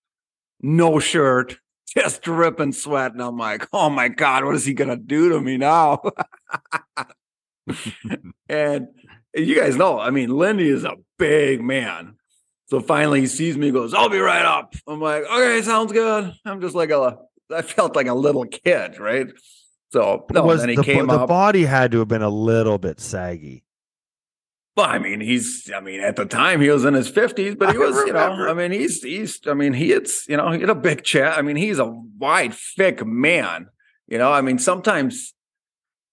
[0.61, 1.57] no shirt,
[1.97, 3.11] just dripping sweat.
[3.11, 6.01] And I'm like, oh my God, what is he going to do to me now?
[8.49, 8.87] and
[9.35, 12.15] you guys know, I mean, Lindy is a big man.
[12.67, 14.75] So finally he sees me, goes, I'll be right up.
[14.87, 16.33] I'm like, okay, sounds good.
[16.45, 17.17] I'm just like a
[17.53, 19.27] I felt like a little kid, right?
[19.91, 21.29] So no, was then he the, came the up.
[21.29, 23.63] body had to have been a little bit saggy.
[24.77, 25.69] Well, I mean, he's.
[25.75, 27.95] I mean, at the time he was in his fifties, but he was.
[28.05, 29.01] You know, I mean, he's.
[29.01, 29.39] He's.
[29.47, 29.91] I mean, he.
[29.91, 30.27] It's.
[30.29, 31.37] You know, he had a big chest.
[31.37, 33.67] I mean, he's a wide, thick man.
[34.07, 35.33] You know, I mean, sometimes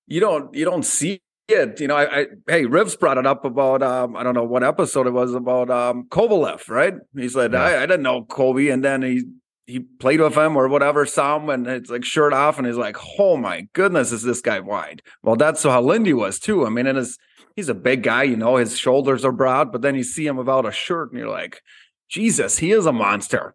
[0.06, 0.54] you don't.
[0.54, 1.78] You don't see it.
[1.78, 2.20] You know, I.
[2.20, 3.82] I hey, Rivs brought it up about.
[3.82, 5.70] Um, I don't know what episode it was about.
[5.70, 6.94] Um, Kovalev, right?
[7.14, 7.62] He said, yeah.
[7.62, 9.22] I, I didn't know Kobe, and then he
[9.66, 12.96] he played with him or whatever, him and it's like shirt off, and he's like,
[13.18, 16.64] "Oh my goodness, is this guy wide?" Well, that's how Lindy was too.
[16.64, 17.18] I mean, and his
[17.56, 20.36] he's a big guy, you know, his shoulders are broad, but then you see him
[20.36, 21.62] without a shirt, and you're like,
[22.08, 23.54] Jesus, he is a monster.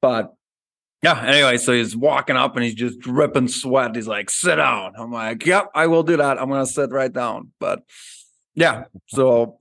[0.00, 0.32] But
[1.02, 3.96] yeah, anyway, so he's walking up and he's just dripping sweat.
[3.96, 4.92] He's like, sit down.
[4.96, 6.40] I'm like, yep, I will do that.
[6.40, 7.52] I'm gonna sit right down.
[7.58, 7.82] But
[8.54, 9.58] yeah, so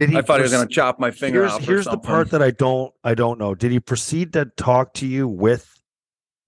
[0.00, 1.60] Did I thought he was gonna chop my finger Here's, off.
[1.60, 3.54] or here's the part that I don't I don't know.
[3.54, 5.78] Did he proceed to talk to you with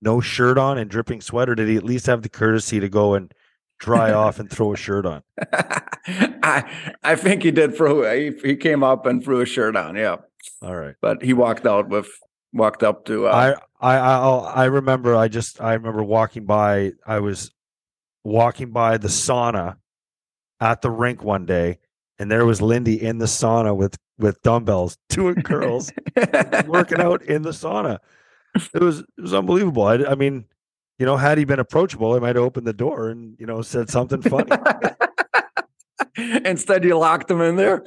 [0.00, 2.88] no shirt on and dripping sweat, or did he at least have the courtesy to
[2.88, 3.32] go and
[3.78, 5.22] dry off and throw a shirt on?
[6.06, 6.64] I
[7.02, 10.16] I think he did throw he, he came up and threw a shirt on, yeah.
[10.62, 10.94] All right.
[11.02, 12.08] But he walked out with
[12.54, 16.92] walked up to uh, I I I'll, I remember I just I remember walking by
[17.06, 17.50] I was
[18.24, 19.76] walking by the sauna
[20.58, 21.78] at the rink one day
[22.18, 25.92] and there was Lindy in the sauna with with dumbbells doing curls
[26.66, 27.98] working out in the sauna.
[28.75, 29.85] It was it was unbelievable.
[29.85, 30.44] I, I mean,
[30.98, 33.62] you know, had he been approachable, I might have opened the door and you know
[33.62, 34.51] said something funny.
[36.44, 37.85] Instead, you locked him in there.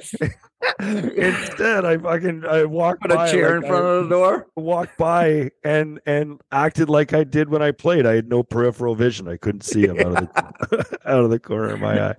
[0.80, 4.14] Instead, I fucking I walked Put a by chair like in front I, of the
[4.14, 4.46] door.
[4.56, 8.04] walked by and and acted like I did when I played.
[8.04, 9.28] I had no peripheral vision.
[9.28, 12.16] I couldn't see him out of the out of the corner of my eye.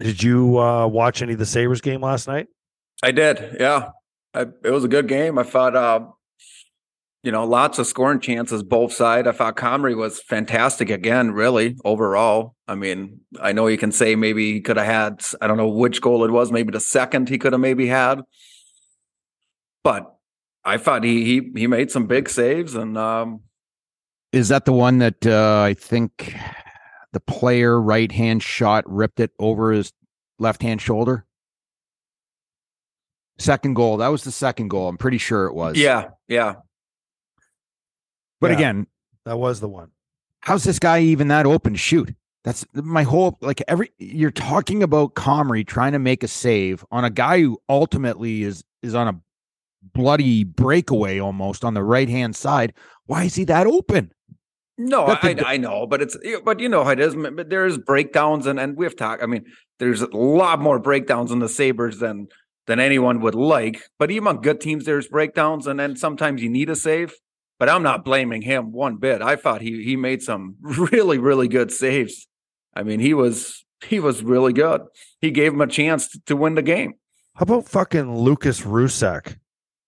[0.00, 2.46] Did you uh, watch any of the Sabres game last night?
[3.02, 3.90] I did, yeah.
[4.34, 5.38] I, it was a good game.
[5.38, 6.06] I thought, uh,
[7.22, 9.26] you know, lots of scoring chances both sides.
[9.26, 12.54] I thought Comrie was fantastic again, really overall.
[12.68, 15.68] I mean, I know you can say maybe he could have had, I don't know
[15.68, 18.20] which goal it was, maybe the second he could have maybe had,
[19.82, 20.14] but
[20.64, 23.40] I thought he he he made some big saves and um,
[24.32, 26.36] Is that the one that uh, I think
[27.12, 29.92] the player right hand shot ripped it over his
[30.38, 31.24] left hand shoulder?
[33.38, 33.98] Second goal.
[33.98, 34.88] That was the second goal.
[34.88, 35.76] I'm pretty sure it was.
[35.78, 36.56] yeah, yeah.
[38.40, 38.56] But Yeah.
[38.56, 38.86] again,
[39.24, 39.90] That was the one.
[40.40, 42.14] how's this guy even that open to shoot?
[42.44, 47.04] That's my whole like every you're talking about Comrie trying to make a save on
[47.04, 49.20] a guy who ultimately is is on a
[49.94, 52.72] bloody breakaway almost on the right hand side.
[53.06, 54.12] Why is he that open?
[54.78, 57.14] No, I, the- I know, but it's but you know how it is.
[57.16, 59.22] But there's breakdowns, and and we've talked.
[59.22, 59.44] I mean,
[59.80, 62.28] there's a lot more breakdowns in the Sabres than
[62.68, 63.82] than anyone would like.
[63.98, 67.12] But even on good teams, there's breakdowns, and then sometimes you need a save.
[67.58, 69.20] But I'm not blaming him one bit.
[69.20, 72.28] I thought he he made some really really good saves.
[72.72, 74.82] I mean, he was he was really good.
[75.20, 76.94] He gave him a chance to win the game.
[77.34, 79.38] How about fucking Lukas Rousek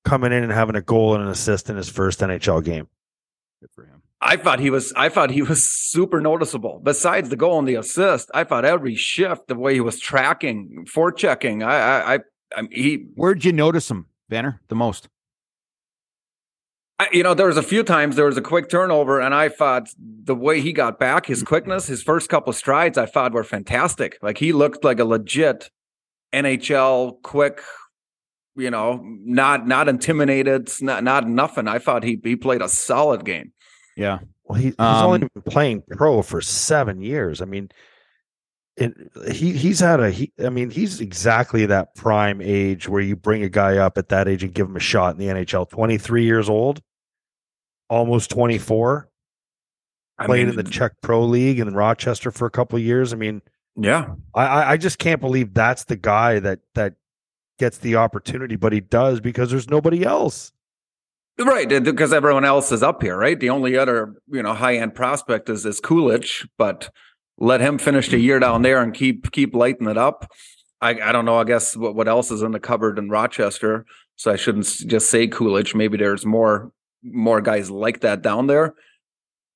[0.05, 2.89] coming in and having a goal and an assist in his first NHL game?
[3.61, 4.03] Good for him.
[4.23, 6.81] I thought he was I thought he was super noticeable.
[6.83, 10.87] Besides the goal and the assist, I thought every shift, the way he was tracking,
[10.89, 12.19] forechecking, I I I,
[12.55, 15.09] I he Where'd you notice him, Vanner, the most?
[16.99, 19.49] I, you know, there was a few times there was a quick turnover, and I
[19.49, 23.43] thought the way he got back, his quickness, his first couple strides, I thought were
[23.43, 24.19] fantastic.
[24.21, 25.71] Like he looked like a legit
[26.35, 27.63] NHL quick,
[28.55, 31.69] you know, not not intimidated, not not nothing.
[31.69, 33.55] I thought he he played a solid game.
[34.01, 34.19] Yeah.
[34.45, 37.41] Well, he, he's only Um, been playing pro for seven years.
[37.41, 37.71] I mean,
[38.77, 38.95] it,
[39.33, 40.33] he he's had a he.
[40.43, 44.27] I mean, he's exactly that prime age where you bring a guy up at that
[44.27, 45.69] age and give him a shot in the NHL.
[45.69, 46.81] Twenty three years old,
[47.89, 49.09] almost twenty four.
[50.25, 53.13] Played mean, in the Czech Pro League in Rochester for a couple of years.
[53.13, 53.41] I mean,
[53.77, 56.95] yeah, I- I I just can't believe that's the guy that that
[57.59, 60.53] gets the opportunity, but he does because there's nobody else.
[61.41, 63.39] Right, because everyone else is up here, right?
[63.39, 66.91] The only other, you know, high end prospect is is Kulich, but
[67.39, 70.31] let him finish the year down there and keep keep lighting it up.
[70.83, 71.39] I I don't know.
[71.39, 75.11] I guess what what else is in the cupboard in Rochester, so I shouldn't just
[75.11, 75.75] say Kulich.
[75.75, 76.73] Maybe there's more
[77.03, 78.75] more guys like that down there.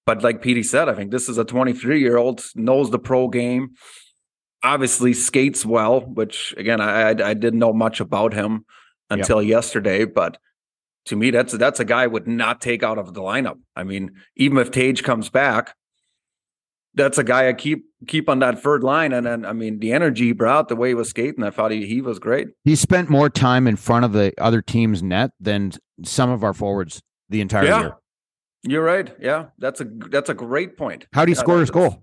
[0.07, 3.29] But like Petey said, I think this is a 23 year old knows the pro
[3.29, 3.75] game.
[4.63, 8.65] Obviously skates well, which again I I, I didn't know much about him
[9.11, 10.39] until yesterday, but
[11.07, 13.59] to me, that's that's a guy I would not take out of the lineup.
[13.77, 15.75] I mean, even if Tage comes back,
[16.95, 19.13] that's a guy I keep keep on that third line.
[19.13, 21.71] And then I mean, the energy he brought, the way he was skating, I thought
[21.73, 22.49] he he was great.
[22.65, 25.73] He spent more time in front of the other team's net than
[26.05, 27.81] some of our forwards the entire Yeah.
[27.81, 27.97] year.
[28.67, 29.15] You're right.
[29.21, 31.07] Yeah, that's a that's a great point.
[31.13, 32.03] How'd he Yeah, score his goal?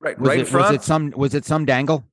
[0.00, 0.66] Right, Was right it, front.
[0.68, 2.04] was it some was it some dangle?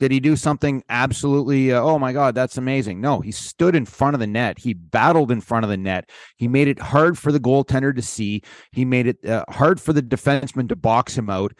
[0.00, 1.72] Did he do something absolutely?
[1.72, 3.02] Uh, oh my God, that's amazing!
[3.02, 4.58] No, he stood in front of the net.
[4.58, 6.08] He battled in front of the net.
[6.36, 8.42] He made it hard for the goaltender to see.
[8.72, 11.52] He made it uh, hard for the defenseman to box him out.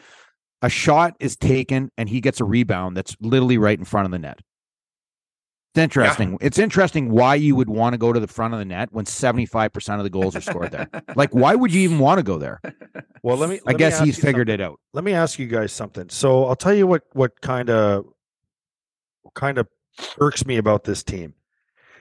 [0.63, 4.11] A shot is taken, and he gets a rebound that's literally right in front of
[4.11, 4.39] the net.
[5.73, 6.37] It's interesting.
[6.41, 9.05] It's interesting why you would want to go to the front of the net when
[9.05, 10.89] seventy five percent of the goals are scored there.
[11.15, 12.59] Like, why would you even want to go there?
[13.23, 13.57] Well, let me.
[13.57, 14.59] I let me guess he's figured something.
[14.59, 14.79] it out.
[14.93, 16.09] let me ask you guys something.
[16.09, 18.05] So I'll tell you what what kind of
[19.33, 19.67] kind of
[20.19, 21.33] irks me about this team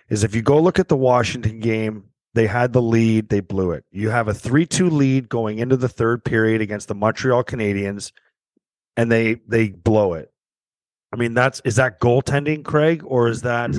[0.09, 3.73] is if you go look at the Washington game, they had the lead, they blew
[3.73, 3.85] it.
[3.91, 8.13] You have a 3 2 lead going into the third period against the Montreal Canadiens,
[8.97, 10.33] and they they blow it.
[11.13, 13.71] I mean, that's is that goaltending, Craig, or is that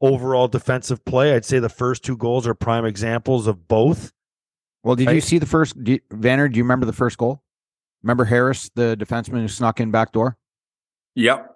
[0.00, 1.34] overall defensive play?
[1.34, 4.12] I'd say the first two goals are prime examples of both.
[4.82, 5.14] Well, did Right.
[5.14, 6.50] you see the first do you, Vanner?
[6.50, 7.42] Do you remember the first goal?
[8.02, 10.36] Remember Harris, the defenseman who snuck in back door?
[11.14, 11.51] Yep.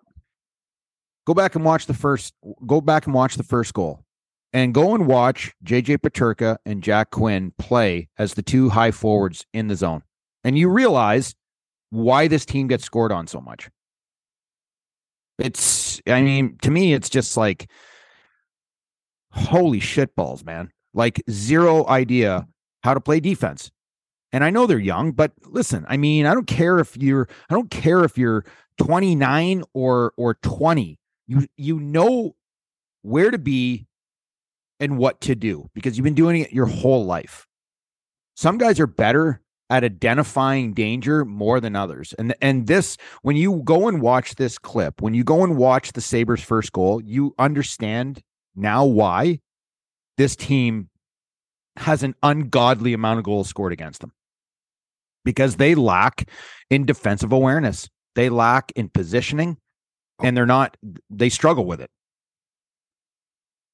[1.26, 2.34] Go back and watch the first.
[2.66, 4.04] Go back and watch the first goal,
[4.52, 9.44] and go and watch JJ Peterka and Jack Quinn play as the two high forwards
[9.52, 10.02] in the zone,
[10.44, 11.34] and you realize
[11.90, 13.68] why this team gets scored on so much.
[15.38, 17.68] It's, I mean, to me, it's just like,
[19.32, 20.70] holy shitballs, man!
[20.94, 22.46] Like zero idea
[22.84, 23.70] how to play defense.
[24.32, 27.54] And I know they're young, but listen, I mean, I don't care if you're I
[27.54, 28.44] don't care if you're
[28.78, 30.98] 29 or or 20.
[31.26, 32.36] You you know
[33.02, 33.86] where to be
[34.80, 37.46] and what to do because you've been doing it your whole life.
[38.34, 42.14] Some guys are better at identifying danger more than others.
[42.18, 45.92] And and this when you go and watch this clip, when you go and watch
[45.92, 48.22] the Sabres first goal, you understand
[48.54, 49.40] now why
[50.16, 50.88] this team
[51.76, 54.12] has an ungodly amount of goals scored against them
[55.24, 56.28] because they lack
[56.70, 57.88] in defensive awareness.
[58.14, 59.58] They lack in positioning
[60.22, 60.76] and they're not,
[61.10, 61.90] they struggle with it.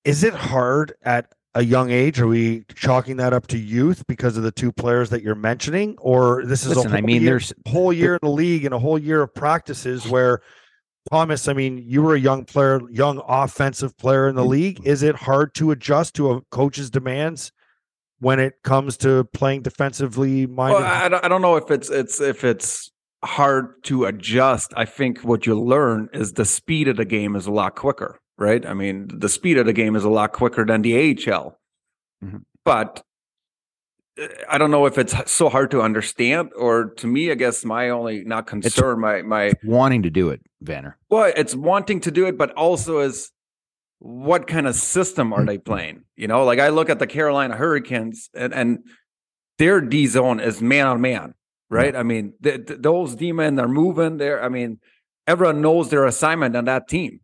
[0.05, 2.21] Is it hard at a young age?
[2.21, 5.97] Are we chalking that up to youth because of the two players that you're mentioning,
[5.99, 8.65] or this is Listen, a I whole mean, year, there's whole year in the league
[8.65, 10.41] and a whole year of practices where
[11.11, 14.51] Thomas, I mean, you were a young player, young offensive player in the mm-hmm.
[14.51, 14.87] league.
[14.87, 17.53] Is it hard to adjust to a coach's demands
[18.21, 20.81] when it comes to playing defensively minded?
[20.81, 22.92] Well, I, I don't know if it's it's if it's
[23.25, 24.73] hard to adjust.
[24.77, 28.19] I think what you learn is the speed of the game is a lot quicker,
[28.39, 28.65] right?
[28.67, 31.57] I mean, the speed of the game is a lot quicker than the AHL.
[32.25, 32.43] Mhm.
[32.65, 33.03] But
[34.21, 37.65] uh, I don't know if it's so hard to understand, or to me, I guess
[37.65, 40.95] my only not concern, my my wanting to do it, Vanner.
[41.09, 43.31] well, it's wanting to do it, but also is
[44.01, 46.03] what kind of system are they playing?
[46.17, 48.79] You know, like I look at the Carolina Hurricanes and, and
[49.59, 51.35] their D zone is man on man,
[51.73, 51.97] right?
[51.97, 54.43] I mean, th- th- those demons are moving there.
[54.43, 54.79] I mean,
[55.27, 57.21] everyone knows their assignment on that team.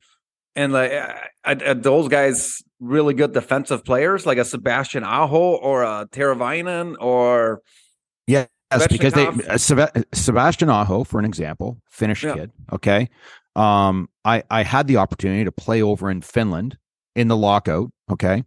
[0.56, 5.56] And like I, I, I- those guys, really good defensive players, like a Sebastian Aho
[5.56, 7.61] or a Teravainen or
[8.26, 12.34] yeah, Yes, because they uh, Seb- Sebastian Aho, for an example, Finnish Yeah.
[12.34, 12.50] kid.
[12.72, 13.08] Okay,
[13.56, 16.76] um, I I had the opportunity to play over in Finland
[17.16, 17.90] in the lockout.
[18.11, 18.44] Okay,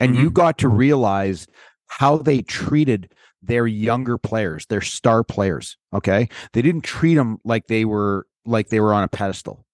[0.00, 1.46] and you got to realize
[1.86, 3.10] how they treated
[3.42, 5.76] their younger players, their star players.
[5.92, 9.64] Okay, they didn't treat them like they were like they were on a pedestal.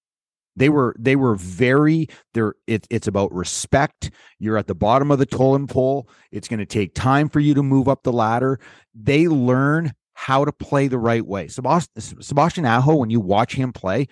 [0.57, 4.11] They were they were very they're it, it's about respect.
[4.39, 6.09] You're at the bottom of the totem pole.
[6.33, 8.59] It's going to take time for you to move up the ladder.
[8.95, 11.47] They learn how to play the right way.
[11.47, 14.09] Sebastian Aho, when you watch him play,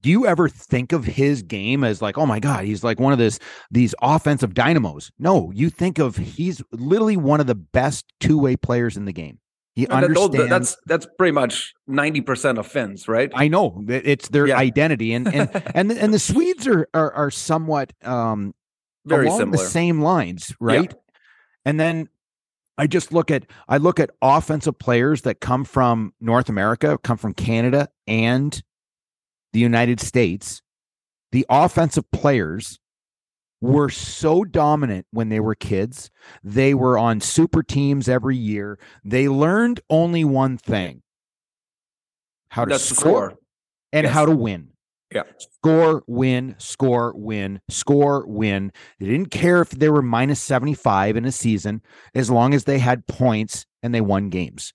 [0.00, 3.12] do you ever think of his game as like, oh my God, he's like one
[3.12, 3.38] of this
[3.70, 5.10] these offensive dynamos?
[5.18, 9.12] No, you think of he's literally one of the best two way players in the
[9.12, 9.38] game.
[9.74, 10.48] He that- understands.
[10.50, 13.30] that's that's pretty much 90% of Finns, right?
[13.34, 14.56] I know it's their Yeah.
[14.58, 18.54] identity, and and and the, and the Swedes are are, are somewhat um,
[19.04, 19.56] Very along similar.
[19.64, 20.94] the same lines, right?
[21.64, 22.08] And then
[22.78, 27.16] I just look at I look at offensive players that come from North America, come
[27.16, 28.62] from Canada and
[29.54, 30.60] the United States.
[31.32, 32.78] The offensive players
[33.60, 36.10] were so dominant when they were kids.
[36.42, 38.78] They were on super teams every year.
[39.04, 41.02] They learned only one thing.
[42.48, 43.38] How to That's score, score.
[43.92, 44.12] and Yes.
[44.12, 44.68] how to win.
[45.12, 45.22] Yeah.
[45.38, 48.72] Score, win, score, win, score, win.
[48.98, 51.80] They didn't care if they were minus 75 in a season
[52.14, 54.72] as long as they had points and they won games.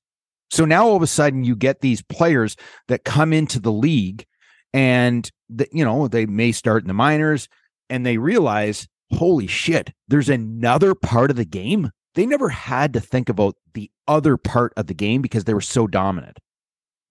[0.49, 2.55] So now all of a sudden you get these players
[2.87, 4.25] that come into the league
[4.73, 7.47] and the, you know, they may start in the minors
[7.89, 11.91] and they realize, holy shit, there's another part of the game.
[12.15, 15.61] They never had to think about the other part of the game because they were
[15.61, 16.39] so dominant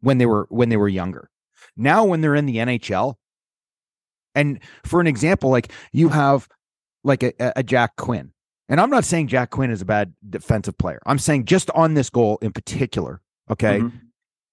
[0.00, 1.30] when they were when they were younger.
[1.76, 3.14] Now when they're in the NHL,
[4.34, 6.48] and for an example, like you have
[7.04, 8.32] like a, a Jack Quinn.
[8.68, 11.00] And I'm not saying Jack Quinn is a bad defensive player.
[11.06, 13.92] I'm saying just on this goal in particular, okay, Mhm.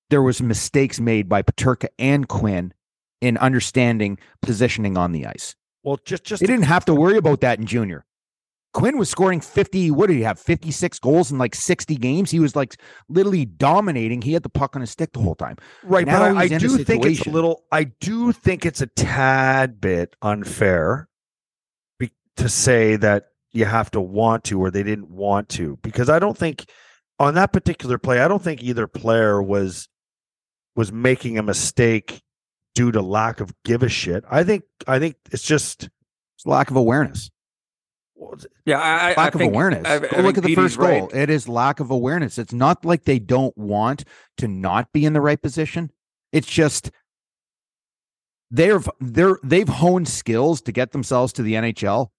[0.09, 2.73] there was mistakes made by Peterka and Quinn
[3.21, 5.55] in understanding positioning on the ice.
[5.83, 8.05] well, just just They didn't have to worry about that in junior.
[8.75, 10.37] Quinn was scoring 50, what did he have?
[10.37, 12.29] 56 goals in like 60 games.
[12.29, 12.75] He was like
[13.07, 14.21] literally dominating.
[14.21, 15.55] He had the puck on his stick the whole time.
[15.81, 17.63] Right, Now but I, I he's in a do think it's a little.
[17.71, 21.07] I do think it's a tad bit unfair.
[21.99, 26.09] Be, to say that you have to want to or they didn't want to because
[26.09, 26.65] I don't think
[27.17, 29.87] on that particular play, I don't think either player was
[30.75, 32.21] was making a mistake
[32.75, 34.23] due to lack of give a shit.
[34.29, 35.89] I think I think it's just
[36.37, 37.31] it's lack of awareness.
[38.65, 39.85] Yeah, I, lack I of think, awareness.
[39.85, 40.87] I, I Go look at the Petey's first goal.
[40.87, 41.13] right.
[41.13, 42.37] It is lack of awareness.
[42.37, 44.03] It's not like they don't want
[44.37, 45.91] to not be in the right position.
[46.31, 46.91] It's just
[48.51, 52.09] they're they're they've honed skills to get themselves to the NHL,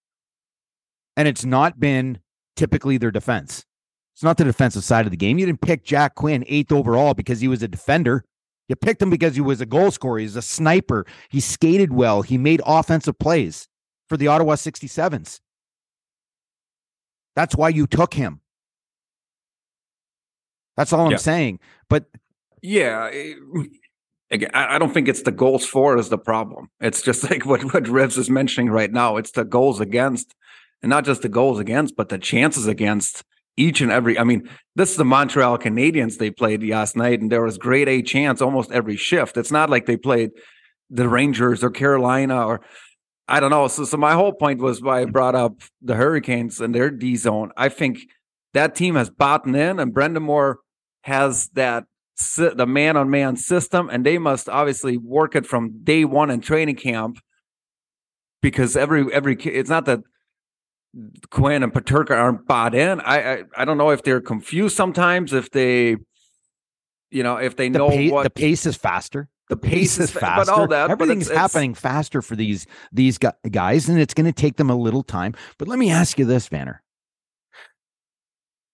[1.17, 2.19] and it's not been
[2.57, 3.65] typically their defense.
[4.15, 5.39] It's not the defensive side of the game.
[5.39, 8.25] You didn't pick Jack Quinn eighth overall because he was a defender.
[8.69, 10.19] You picked him because he was a goal scorer.
[10.19, 11.07] He's a sniper.
[11.29, 12.23] He skated well.
[12.23, 13.69] He made offensive plays
[14.09, 15.41] for the Ottawa 67s.
[17.37, 18.41] That's why you took him.
[20.77, 21.17] That's all I'm Yeah.
[21.19, 21.61] saying.
[21.89, 22.07] But
[22.63, 23.07] Yeah.
[23.13, 23.39] it-
[24.29, 26.69] Again, I I don't think it's the goals for is the problem.
[26.81, 29.19] It's just like what, what Rivs is mentioning right now.
[29.19, 30.35] It's the goals against,
[30.83, 33.23] and not just the goals against, but the chances against
[33.57, 34.19] each and every.
[34.19, 37.89] I mean, this is the Montreal Canadiens they played last night, and there was grade
[37.89, 39.37] A chance almost every shift.
[39.37, 40.31] It's not like they played
[40.91, 42.61] the Rangers or Carolina or
[43.29, 43.67] I don't know.
[43.69, 47.17] So, so my whole point was why I brought up the Hurricanes and their D
[47.17, 47.51] zone.
[47.57, 47.99] I think
[48.55, 50.57] that team has bought in, and Brind'Amour
[51.03, 51.85] has that
[52.37, 56.41] the man on man system, and they must obviously work it from day one in
[56.41, 57.19] training camp
[58.41, 60.01] because every every it's not that
[61.31, 63.01] Quinn and Peterka aren't bought in.
[63.01, 65.97] I, I I don't know if they're confused sometimes, if they,
[67.11, 69.29] you know, if they the, know what the pace is faster.
[69.51, 70.53] the Pace is fa- faster.
[70.53, 73.19] but all that, Everything's it's- it's- happening faster for these these
[73.51, 75.35] guys, and it's going to take them a little time.
[75.59, 76.79] But let me ask you this, Vanner: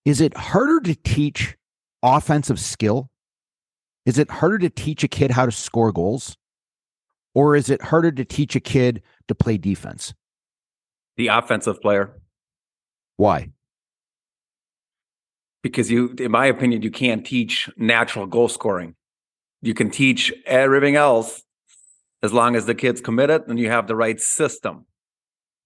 [0.05, 1.57] Is it harder to teach
[2.03, 3.11] offensive skill?
[4.07, 6.37] Is it harder to teach a kid how to score goals,
[7.35, 10.15] or is it harder to teach a kid to play defense?
[11.17, 12.21] The offensive player.
[13.17, 13.51] Why?
[15.63, 18.95] because you in my opinion you can't teach natural goal scoring.
[19.63, 21.43] You can teach everything else
[22.23, 24.87] as long as the kid's committed and you have the right system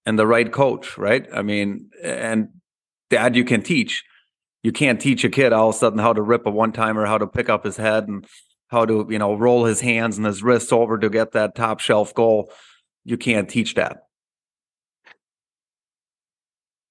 [0.04, 1.26] and the right coach right?
[1.34, 2.48] I mean and
[3.10, 4.04] dad, you can teach.
[4.62, 7.06] You can't teach a kid all of a sudden how to rip a one timer
[7.06, 8.26] how to pick up his head and
[8.68, 11.80] how to you know roll his hands and his wrists over to get that top
[11.80, 12.50] shelf goal.
[13.04, 14.05] You can't teach that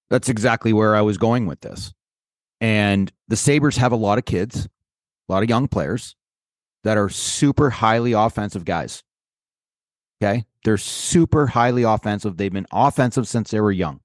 [0.10, 1.94] That's exactly where I was going with this.
[2.62, 4.68] And the Sabres have a lot of kids,
[5.28, 6.16] a lot of young players
[6.84, 9.04] that are super highly offensive guys.
[10.22, 10.46] Okay.
[10.64, 12.38] They're super highly offensive.
[12.38, 14.00] They've been offensive since they were young.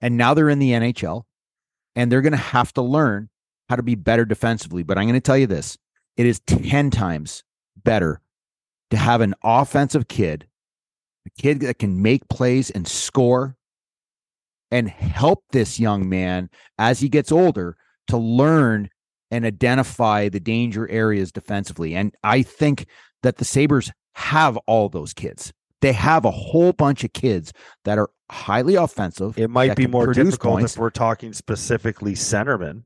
[0.00, 1.24] And now they're in the NHL
[1.96, 3.28] and they're going to have to learn
[3.68, 4.82] how to be better defensively.
[4.82, 5.78] But I'm going to tell you this
[6.16, 7.44] it is 10 times
[7.82, 8.20] better
[8.90, 10.46] to have an offensive kid,
[11.26, 13.56] a kid that can make plays and score
[14.74, 17.76] and help this young man as he gets older
[18.08, 18.90] to learn
[19.30, 21.94] and identify the danger areas defensively.
[21.94, 22.86] And I think
[23.22, 25.52] that the Sabres have all those kids.
[25.80, 27.52] They have a whole bunch of kids
[27.84, 29.38] that are highly offensive.
[29.38, 30.72] it might be more difficult points.
[30.72, 32.82] if we're talking specifically centerman.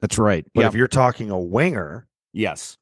[0.00, 0.46] That's right.
[0.54, 0.66] But yeah.
[0.68, 2.78] if you're talking a winger, Yes.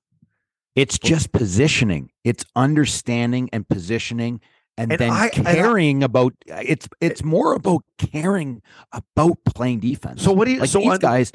[0.77, 2.11] It's just positioning.
[2.23, 4.41] It's understanding and positioning
[4.81, 8.63] and, And then I- and I- caring about it's eh it's more about caring
[8.93, 10.23] about playing defense.
[10.23, 11.33] So what do you- like so these on- guys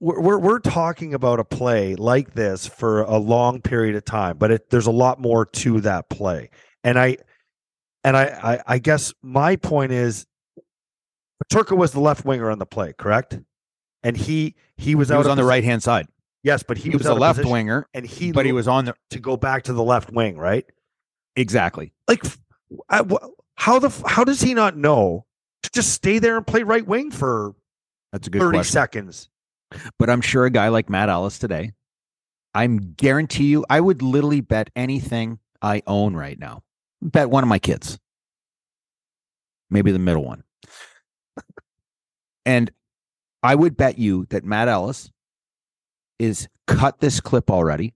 [0.00, 4.36] we're, we're we're talking about a play like this for a long period of time,
[4.38, 6.50] but it, there's a lot more to that play.
[6.82, 7.16] And I
[8.02, 10.26] and I, I I guess my point is
[11.52, 13.38] Turka was the left winger on the play, correct?
[14.02, 16.08] And he he was he out was on the right hand side.
[16.42, 18.94] Yes, but he, He, was, a left winger, and he but he was on the
[19.10, 20.66] to go back to the left wing, right?
[21.36, 21.92] exactly.
[22.06, 22.22] Like
[22.88, 23.02] I,
[23.56, 25.26] how the how does he not know
[25.62, 27.54] to just stay there and play right wing for
[28.12, 28.72] That's a good 30 question.
[28.72, 29.28] seconds?
[29.98, 31.72] But I'm sure a guy like Matt Ellis today,
[32.54, 36.62] I'm guarantee you, I would literally bet anything I own right now.
[37.02, 37.98] Bet one of my kids.
[39.70, 40.44] Maybe the middle one.
[42.46, 42.70] and
[43.42, 45.10] I would bet you that Matt Ellis
[46.18, 47.94] is cut this clip already.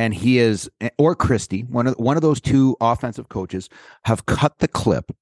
[0.00, 3.68] And he is, or Christie, one of one of those two offensive coaches,
[4.06, 5.14] have cut the clip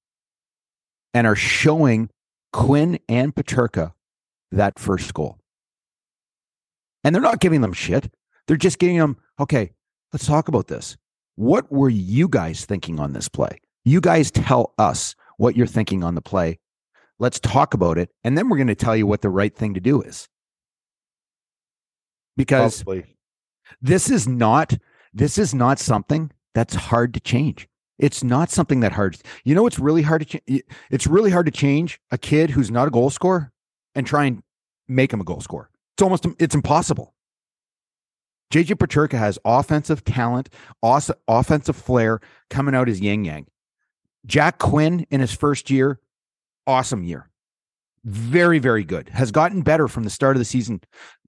[1.13, 2.11] and are showing
[2.53, 3.93] Quinn and Peterka
[4.53, 5.41] that first goal.
[7.03, 8.15] And they're not giving them shit.
[8.47, 9.73] They're just giving them, okay,
[10.13, 10.97] let's talk about this.
[11.35, 13.61] What were you guys thinking on this play?
[13.85, 16.61] You guys tell us what you're thinking on the play.
[17.19, 18.11] Let's talk about it.
[18.23, 20.29] And then we're going to tell you what the right thing to do is.
[22.37, 23.18] Because Probably.
[23.81, 24.75] This is not
[25.13, 27.69] this is not something that's hard to change.
[27.99, 29.17] It's not something that hard.
[29.45, 30.39] You know, it's really hard to.
[30.39, 33.53] Ch- it's really hard to change a kid who's not a goal scorer
[33.95, 34.43] and try and
[34.87, 35.69] make him a goal scorer.
[35.95, 37.15] It's almost it's impossible.
[38.53, 40.49] JJ Peterka has offensive talent,
[40.83, 43.47] awesome, offensive flair coming out as yin yang.
[44.27, 46.01] Jack Quinn in his first year,
[46.67, 47.29] awesome year.
[48.05, 49.09] Very, very good.
[49.11, 50.81] Has gotten better from the start of the season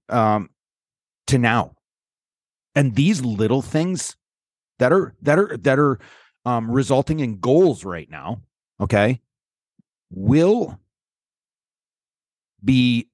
[0.09, 0.49] um,
[1.27, 1.75] to now.
[2.75, 4.15] And these little things
[4.79, 5.99] that are that are that are
[6.45, 8.41] um, resulting in goals right now,
[8.79, 9.21] okay,
[10.09, 10.79] will
[12.63, 13.07] be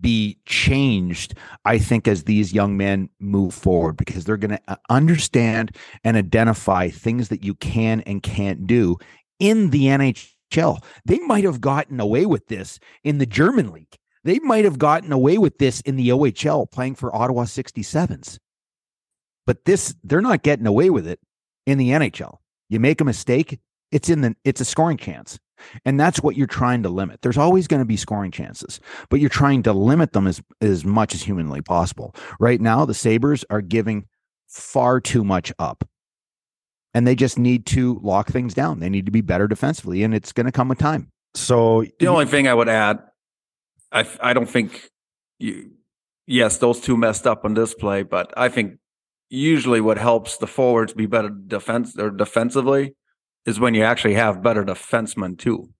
[0.00, 1.34] be changed,
[1.64, 5.74] I think, as these young men move forward because they're going to uh, understand
[6.04, 8.96] and identify things that you can and can't do
[9.38, 10.82] in the NHL.
[11.04, 13.96] They might have gotten away with this in the German league.
[14.24, 18.38] They might have gotten away with this in the OHL playing for Ottawa 67s.
[19.46, 21.20] But this, they're not getting away with it
[21.66, 22.38] in the NHL.
[22.68, 23.60] You make a mistake,
[23.92, 25.38] it's in the it's a scoring chance.
[25.84, 27.22] And that's what you're trying to limit.
[27.22, 30.84] There's always going to be scoring chances, but you're trying to limit them as, as
[30.84, 32.14] much as humanly possible.
[32.38, 34.06] Right now, the Sabres are giving
[34.48, 35.88] far too much up.
[36.92, 38.80] And they just need to lock things down.
[38.80, 41.10] They need to be better defensively, and it's going to come with time.
[41.34, 43.00] So the only thing I would add,
[43.92, 44.90] I I don't think
[45.38, 45.72] you.
[46.26, 48.78] Yes, those two messed up on this play, but I think
[49.28, 52.94] usually what helps the forwards be better defense or defensively
[53.44, 55.70] is when you actually have better defensemen too.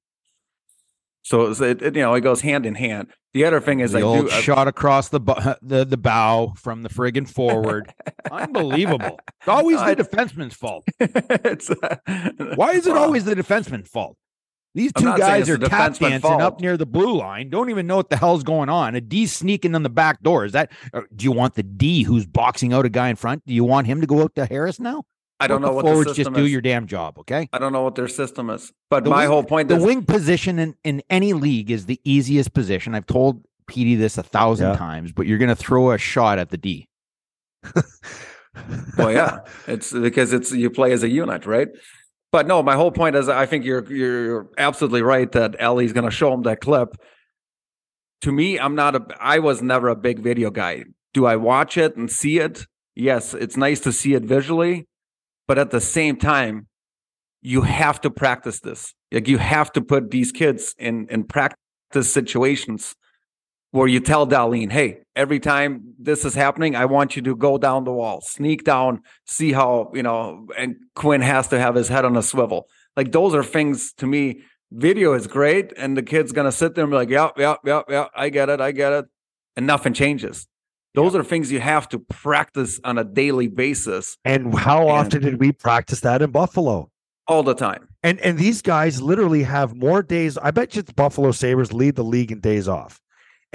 [1.23, 3.09] So it, it, you know it goes hand in hand.
[3.35, 5.19] The other thing is the I old do I- shot across the
[5.63, 7.93] the the bow from the friggin' forward.
[8.31, 9.19] Unbelievable.
[9.41, 10.85] It's always I- the defenseman's fault.
[11.01, 11.97] it's, uh,
[12.57, 14.17] Why is it always the defenseman's fault?
[14.77, 17.49] These two guys are the tap defenseman's dancing up near the blue line.
[17.49, 18.95] Don't even know what the hell's going on.
[18.95, 20.45] A D sneaking in the back door.
[20.45, 20.71] Is that?
[20.93, 23.45] Uh, do you want the D who's boxing out a guy in front?
[23.47, 25.05] Do you want him to go out to Harris now?
[25.41, 27.19] I don't Let know the what forwards the just system do your damn job.
[27.19, 27.49] Okay.
[27.55, 28.71] I don't know what their system is.
[28.91, 31.87] But The my wing- whole point The is wing position in, in any league is
[31.87, 32.95] the easiest position.
[32.95, 34.77] I've told Petey this a thousand Yeah.
[34.77, 36.87] times, but you're going to throw a shot at the D.
[38.97, 41.69] well, yeah, it's because it's you play as a unit, right?
[42.33, 46.05] But no, my whole point is I think you're you're absolutely right that Ellie's going
[46.05, 46.97] to show him that clip.
[48.23, 49.07] To me, I'm not a.
[49.21, 50.85] I was never a big video guy.
[51.15, 52.67] Do I watch it and see it?
[52.95, 54.87] Yes, it's nice to see it visually,
[55.47, 56.67] but at the same time,
[57.43, 58.95] you have to practice this.
[59.13, 61.57] Like you have to put these kids in in practice
[62.13, 62.95] situations
[63.77, 67.59] where you tell Dahlin, hey, every time this is happening, I want you to go
[67.59, 71.89] down the wall, sneak down, see how, you know, and Quinn has to have his
[71.89, 72.69] head on a swivel.
[72.97, 74.41] Like those are things to me.
[74.73, 77.83] Video is great, and the kid's gonna sit there and be like, yeah, yeah, yeah,
[77.89, 79.05] yeah, I get it, I get it.
[79.57, 80.47] And nothing changes.
[80.95, 85.23] Those are things you have to practice on a daily basis and how And- often
[85.23, 86.91] did we practice that in Buffalo?
[87.29, 87.89] all the time.
[88.05, 90.39] And and these guys literally have more days.
[90.39, 93.01] I bet you the Buffalo Sabres lead the league in days off.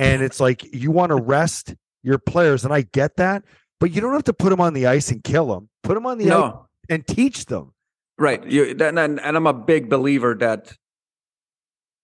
[0.02, 3.44] And it's like you want to rest your players, and I get that,
[3.80, 5.70] but you don't have to put them on the ice and kill them.
[5.84, 6.54] Put them on the ice
[6.90, 7.74] and teach them.
[8.18, 8.44] Right.
[8.46, 10.74] You and, and and I'm a big believer that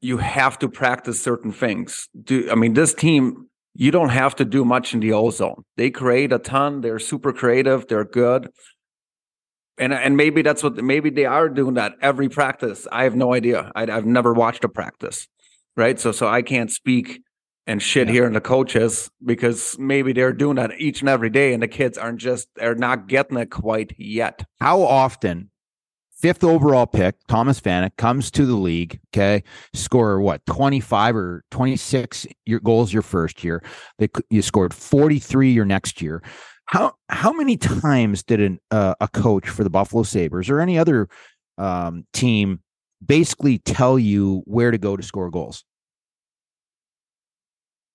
[0.02, 2.08] you have to practice certain things.
[2.24, 5.64] Do I mean this team you don't have to do much in the ozone.
[5.76, 8.50] They create a ton, they're super creative, they're good.
[9.78, 12.88] And and maybe that's what maybe they are doing that every practice.
[12.92, 13.72] I have no idea.
[13.76, 15.28] I, I've never watched a practice.
[15.76, 16.00] Right?
[16.00, 17.22] So so I can't speak
[17.68, 18.14] and shit Yeah.
[18.14, 21.68] here in the coaches because maybe they're doing that each and every day and the
[21.68, 24.46] kids aren't just they're not getting it quite yet.
[24.62, 25.52] How often,
[26.20, 29.44] fifth overall pick, Thomas Vanek comes to the league, okay,
[29.74, 33.62] score what, 25 or 26 your goals your first year.
[34.00, 36.24] They, you scored 43 your next year.
[36.66, 40.78] How how many times did an, uh, a coach for the Buffalo Sabres or any
[40.80, 41.08] other
[41.58, 42.62] um, team
[43.06, 45.64] basically tell you where to go to score goals?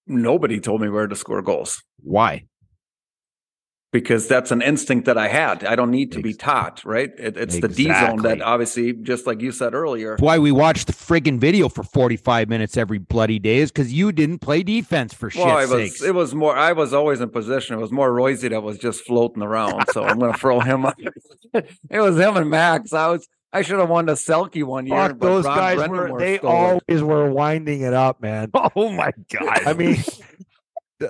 [0.07, 1.83] Nobody told me where to score goals.
[2.03, 2.45] Why?
[3.93, 5.65] because that's an instinct that I had.
[5.65, 7.11] I don't need to be taught, right?
[7.19, 10.87] It, it's the D zone that obviously, just like you said earlier, why we watched
[10.87, 15.13] the friggin' video for 45 minutes every bloody day is because you didn't play defense
[15.13, 16.03] for well, shit's it was sakes.
[16.03, 16.57] it was more.
[16.57, 17.77] I was always in position.
[17.77, 19.85] It was more Royce that was just floating around.
[19.93, 20.87] So I'm going to throw him.
[20.87, 20.97] up.
[21.53, 22.93] it was him and Max.
[22.93, 23.29] I was.
[23.53, 24.97] I should have won the Selke one year.
[24.97, 28.51] Fuck, those Ron guys Brendan were they always were winding it up, man.
[28.55, 29.67] oh my God.
[29.67, 30.03] I mean,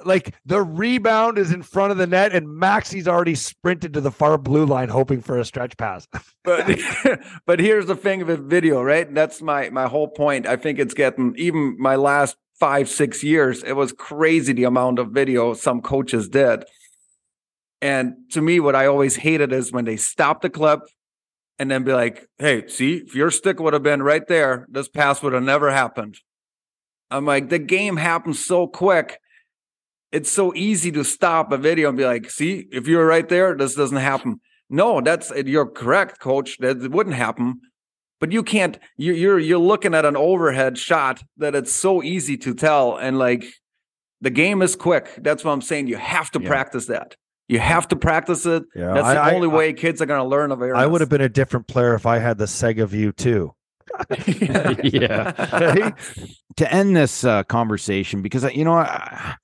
[0.04, 4.10] like the rebound is in front of the net, and Maxi's already sprinted to the
[4.10, 6.08] far blue line, hoping for a stretch pass.
[6.44, 6.78] but
[7.46, 9.12] but here's the thing with video, right?
[9.12, 10.46] That's my my whole point.
[10.46, 13.62] I think it's getting even my last five six years.
[13.62, 16.64] It was crazy the amount of video some coaches did.
[17.80, 20.80] And to me, what I always hated is when they stop the clip
[21.62, 24.88] and then be like, "Hey, see, if your stick would have been right there, this
[24.88, 26.18] pass would have never happened."
[27.10, 29.18] I'm like, the game happens so quick.
[30.10, 33.28] It's so easy to stop a video and be like, "See, if you were right
[33.28, 36.58] there, this doesn't happen." No, that's you're correct, coach.
[36.58, 37.60] That wouldn't happen.
[38.20, 38.78] But you can't.
[38.96, 43.18] You, you're you're looking at an overhead shot that it's so easy to tell, and
[43.18, 43.44] like
[44.20, 45.06] the game is quick.
[45.18, 45.88] That's what I'm saying.
[45.88, 46.48] You have to Yeah.
[46.48, 47.16] practice that.
[47.48, 48.64] You have to practice it.
[48.74, 50.80] Yeah, That's the I- I- only I- way kids are going to learn awareness.
[50.82, 53.54] I would have been a different player if I had the Sega View too.
[54.84, 55.32] Yeah.
[56.56, 59.34] to end this uh, conversation because I- you know I,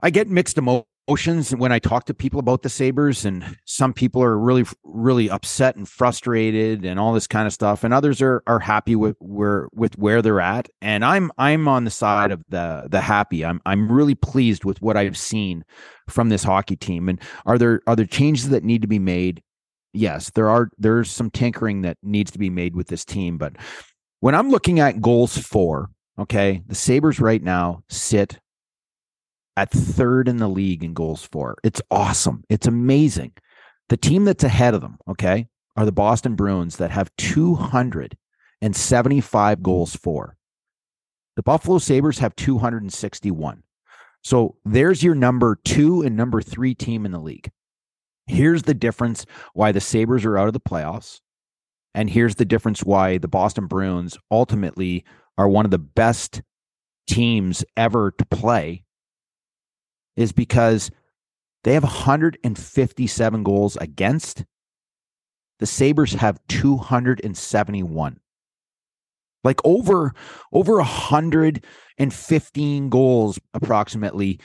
[0.00, 4.22] I get mixed emotions when I talk to people about the Sabres, and some people
[4.22, 8.42] are really, really upset and frustrated and all this kind of stuff, and others are
[8.46, 10.68] are happy with where with where they're at.
[10.82, 13.44] And I'm I'm on the side of the the happy.
[13.44, 15.64] I'm I'm really pleased with what I've seen
[16.08, 17.08] from this hockey team.
[17.08, 19.42] And are there are there changes that need to be made?
[19.92, 20.70] Yes, there are.
[20.76, 23.54] There's some tinkering that needs to be made with this team, but
[24.20, 28.40] when I'm looking at goals for, okay, the Sabres right now sit
[29.56, 31.56] at third in the league in goals for.
[31.64, 32.44] It's awesome.
[32.48, 33.32] It's amazing.
[33.88, 39.94] The team that's ahead of them, okay, are the Boston Bruins that have 275 goals
[39.96, 40.36] for.
[41.36, 43.62] The Buffalo Sabres have 261.
[44.22, 47.50] So there's your number two and number three team in the league.
[48.26, 51.20] Here's the difference why the Sabres are out of the playoffs.
[51.94, 55.04] And here's the difference why the Boston Bruins ultimately
[55.38, 56.42] are one of the best
[57.06, 58.85] teams ever to play
[60.16, 60.90] is because
[61.64, 64.44] they have 157 goals against.
[65.58, 68.20] The Sabres have 271.
[69.42, 70.12] Like over
[70.52, 74.40] over 115 goals approximately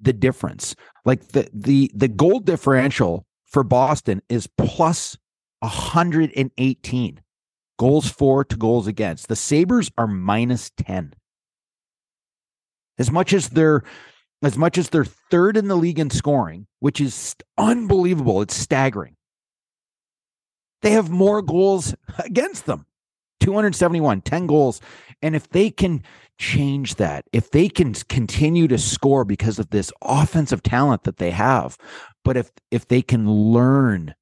[0.00, 0.74] the difference.
[1.04, 5.16] Like the the the goal differential for Boston is plus
[5.60, 7.20] 118
[7.78, 9.28] goals for to goals against.
[9.28, 11.14] The Sabres are minus 10.
[12.98, 13.82] As much as they're
[14.42, 19.16] as much as they're third in the league in scoring, which is unbelievable, it's staggering.
[20.82, 22.86] They have more goals against them.
[23.40, 24.80] 271, 10 goals.
[25.20, 26.02] And if they can
[26.38, 31.30] change that, if they can continue to score because of this offensive talent that they
[31.30, 31.76] have,
[32.24, 34.14] but if if they can learn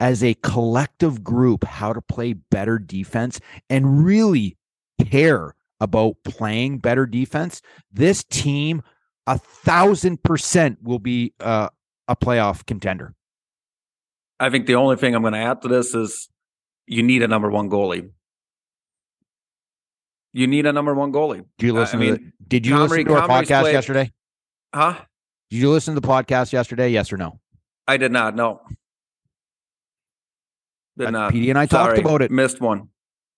[0.00, 4.56] as a collective group how to play better defense and really
[5.04, 8.82] care about playing better defense, this team
[9.26, 11.68] a thousand percent will be uh,
[12.08, 13.14] a playoff contender.
[14.38, 16.28] I think the only thing I'm going to add to this is
[16.86, 18.10] you need a number one goalie.
[20.32, 21.44] You need a number one goalie.
[21.58, 23.48] Do you I- listen I to mean, the, did you Comrie- listen to our Comrie's
[23.48, 24.12] podcast played- yesterday?
[24.74, 24.94] Huh?
[25.50, 26.88] Did you listen to the podcast yesterday?
[26.90, 27.40] Yes or no?
[27.88, 28.36] I did not.
[28.36, 28.60] No.
[30.96, 31.32] Did Uh, not.
[31.32, 32.30] PD and I talked about it.
[32.30, 32.88] Missed one.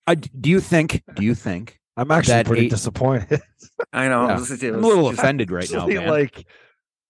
[0.07, 1.03] Uh, do you think?
[1.14, 1.78] Do you think?
[1.97, 3.40] I'm actually pretty eight- disappointed.
[3.93, 4.28] I know.
[4.28, 4.36] Yeah.
[4.38, 6.09] This is- it I'm a little offended right now, man.
[6.09, 6.47] like,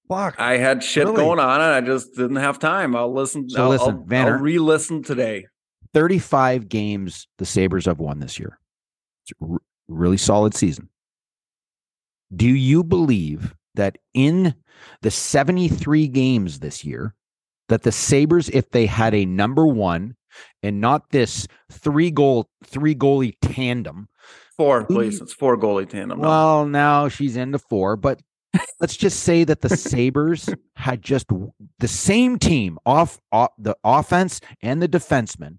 [0.09, 0.35] fuck.
[0.39, 1.17] I had shit Really?
[1.17, 2.97] going on and I just didn't have time.
[2.97, 3.49] I'll listen.
[3.49, 4.33] So I'll, listen, I'll, Vanner.
[4.37, 5.47] I'll re-listen today.
[5.95, 8.59] 35 games the Sabres have won this year.
[9.25, 9.59] It's a r-
[9.89, 10.89] really solid season.
[12.35, 14.55] Do you believe that in
[15.03, 17.15] the 73 games this year,
[17.69, 20.17] that the Sabres, if they had a number one
[20.63, 24.09] and not this three goal, three goalie tandem,
[24.63, 25.21] Four, please.
[25.21, 26.21] It's four goalie tandem.
[26.21, 26.29] now.
[26.29, 28.21] well, now she's into four, but
[28.81, 31.27] let's just say that the Sabres had just
[31.81, 35.59] the same team off, off the offense and the defenseman.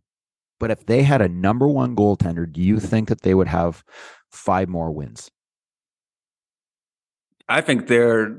[0.57, 3.83] But if they had a number one goaltender, do you think that they would have
[4.31, 5.29] five more wins?
[7.49, 8.37] I think they're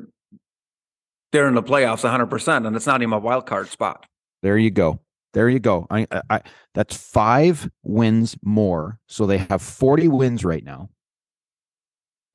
[1.32, 4.06] they're in the playoffs 100, percent and it's not even a wild card spot.
[4.42, 5.00] There you go.
[5.34, 5.86] There you go.
[5.90, 6.40] I, I,
[6.74, 8.98] that's five wins more.
[9.08, 10.88] So they have 40 wins right now.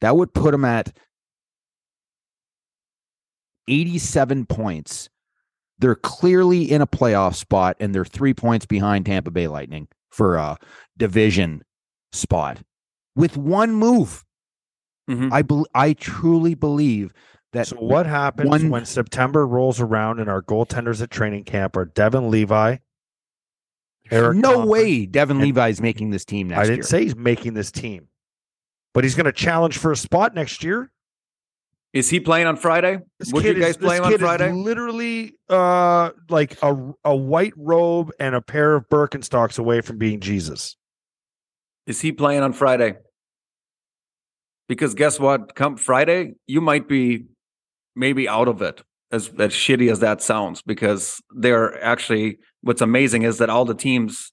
[0.02, 0.96] That would put them at
[3.68, 5.10] 87 points.
[5.78, 10.36] They're clearly in a playoff spot and they're three points behind Tampa Bay Lightning for
[10.36, 10.58] a
[10.98, 11.64] division
[12.12, 12.60] spot
[13.16, 14.26] with one move.
[15.10, 15.32] Mhm.
[15.32, 17.14] I bel I truly believe
[17.54, 21.76] that so what happens one- when September rolls around and our goaltenders at training camp
[21.78, 22.78] are Devon Levi?
[24.12, 24.68] Eric no Comrie?
[24.68, 26.62] way Devon and- Levi's making this team next year.
[26.62, 26.84] I didn't year.
[26.84, 28.08] say he's making this team,
[28.94, 30.92] but he's going to challenge for a spot next year.
[31.92, 33.00] Is he playing on Friday?
[33.18, 34.50] This Would kid you guys is, play this him on Friday?
[34.50, 39.98] Is literally, uh, like a a white robe and a pair of Birkenstocks away from
[39.98, 40.76] being Jesus.
[41.88, 42.98] Is he playing on Friday?
[44.68, 45.56] Because guess what?
[45.56, 47.26] Come Friday, you might be
[47.96, 48.84] maybe out of it.
[49.12, 53.74] As as shitty as that sounds, because they're actually what's amazing is that all the
[53.76, 54.32] teams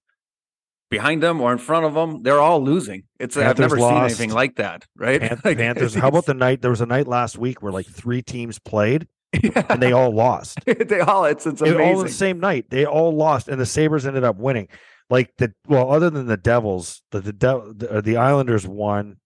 [0.91, 3.05] behind them or in front of them, they're all losing.
[3.19, 5.21] It's I've Panthers never seen anything like that, right?
[5.21, 5.95] Pan- Like, Panthers.
[5.95, 6.63] How about the night?
[6.63, 9.09] There was a night last week where like three teams played
[9.43, 10.59] yeah, and they all lost.
[10.67, 12.67] they all it's it's They all the same night.
[12.71, 14.69] They all lost, and the Sabres ended up winning.
[15.11, 19.17] Like the well, other than the Devils, the the Dev- the, the Islanders won.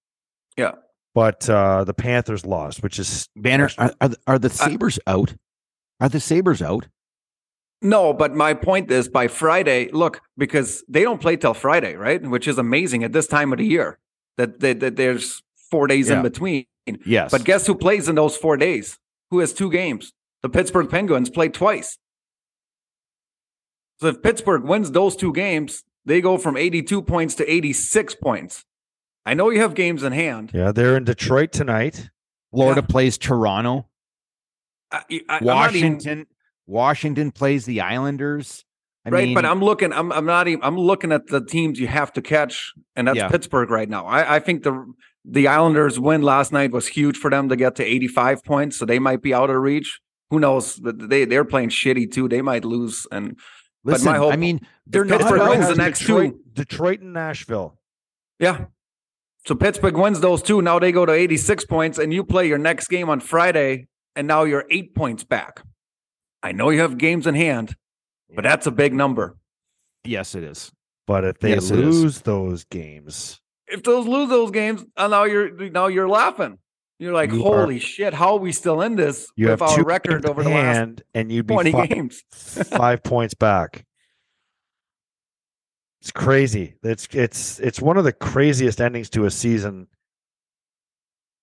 [0.56, 0.72] Yeah.
[1.14, 5.34] but uh the Panthers lost, which is Vanner, are, are, are the Sabres out?
[6.00, 6.88] Are the Sabres out?
[7.82, 12.20] No, but my point is by Friday, look, because they don't play till Friday, right?
[12.22, 13.98] Which is amazing at this time of the year.
[14.36, 16.16] That, that, that there's four days Yeah.
[16.16, 16.66] in between.
[17.06, 17.30] Yes.
[17.30, 18.98] But guess who plays in those four days?
[19.30, 20.12] Who has two games?
[20.42, 21.98] The Pittsburgh Penguins play twice.
[24.00, 28.64] So if Pittsburgh wins those two games, they go from 82 points to 86 points.
[29.26, 30.50] I know you have games in hand.
[30.54, 30.72] yeah.
[30.72, 32.10] They're in Detroit tonight.
[32.50, 33.86] Florida plays Toronto.
[34.90, 36.26] I, I, I'm not even-
[36.70, 37.30] Washington.
[37.32, 38.64] Plays the Islanders.
[39.04, 39.92] I right, mean, but I'm looking.
[39.92, 40.12] I'm.
[40.12, 40.62] I'm not even.
[40.62, 43.28] I'm looking at the teams you have to catch, and that's Yeah.
[43.28, 44.06] Pittsburgh right now.
[44.06, 44.84] I, I think the
[45.24, 48.84] the Islanders win last night was huge for them to get to 85 points, so
[48.86, 50.00] they might be out of reach.
[50.30, 50.76] Who knows?
[50.76, 52.28] But They they're playing shitty too.
[52.28, 53.06] They might lose.
[53.10, 53.38] And
[53.84, 56.40] but my hope- I mean, they're not Pittsburgh wins the next Detroit, two.
[56.52, 57.78] Detroit and Nashville.
[58.38, 58.66] yeah,
[59.46, 60.60] so Pittsburgh wins those two.
[60.60, 64.28] Now they go to 86 points, and you play your next game on Friday, and
[64.28, 65.62] now you're eight points back.
[66.42, 67.76] I know you have games in hand,
[68.34, 69.36] but that's a big number.
[70.04, 70.72] Yes, it is.
[71.06, 75.50] But if they Yes, lose those games, if those lose those games, uh, now you're
[75.70, 76.58] now you're laughing.
[76.98, 79.62] You're like, You are- holy shit, how are we still in this you with have
[79.62, 82.22] our two record over in the last hand, and you'd be 20 games?
[82.32, 83.84] five points back.
[86.00, 86.74] It's crazy.
[86.82, 89.88] It's it's it's one of the craziest endings to a season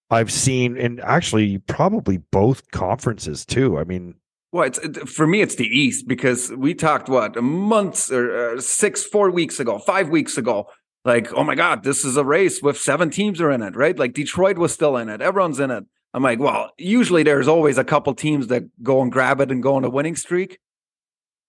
[0.10, 3.78] I've seen in actually probably both conferences too.
[3.78, 4.16] I mean,
[4.52, 8.62] Well, it's it, for me, it's the East because we talked what months or uh,
[8.62, 10.68] six, four weeks ago, five weeks ago.
[11.04, 13.98] Like, oh my God, this is a race with seven teams are in it, right?
[13.98, 15.86] Like Detroit was still in it, everyone's in it.
[16.14, 19.62] I'm like, well, usually there's always a couple teams that go and grab it and
[19.62, 20.60] go on a winning streak.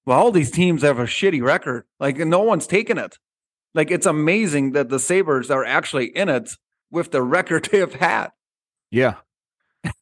[0.05, 1.85] Well, all these teams have a shitty record.
[2.01, 3.17] Like, no one's taking it.
[3.75, 6.51] Like, it's amazing that the Sabres are actually in it
[6.91, 8.29] with the record they have had.
[8.91, 9.15] Yeah.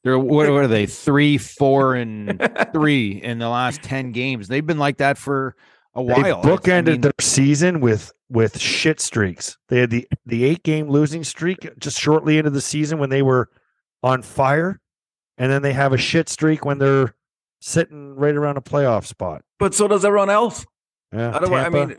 [0.03, 0.87] They're what, what are they?
[0.87, 2.41] Three, four, and
[2.73, 4.49] three in the last ten games.
[4.49, 5.55] They've been like that for
[5.95, 6.17] a they while.
[6.19, 9.57] It's- I bookended mean, their season with with shit streaks.
[9.69, 13.23] They had the the eight game losing streak just shortly into the season when they
[13.23, 13.51] were
[14.03, 14.81] on fire,
[15.39, 17.15] and then they have a shit streak when they're
[17.61, 19.43] sitting right around a playoff spot.
[19.59, 20.65] but so does everyone else.
[21.13, 21.53] Yeah, I don't.
[21.55, 21.97] I mean,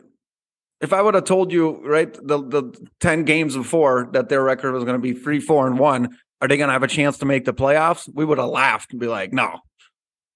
[0.82, 4.74] if I would have told you right the the ten games before that their record
[4.74, 7.18] was going to be three, four, and one, are they going to have a chance
[7.20, 8.10] to make the playoffs?
[8.14, 9.60] We would have laughed and be like, no,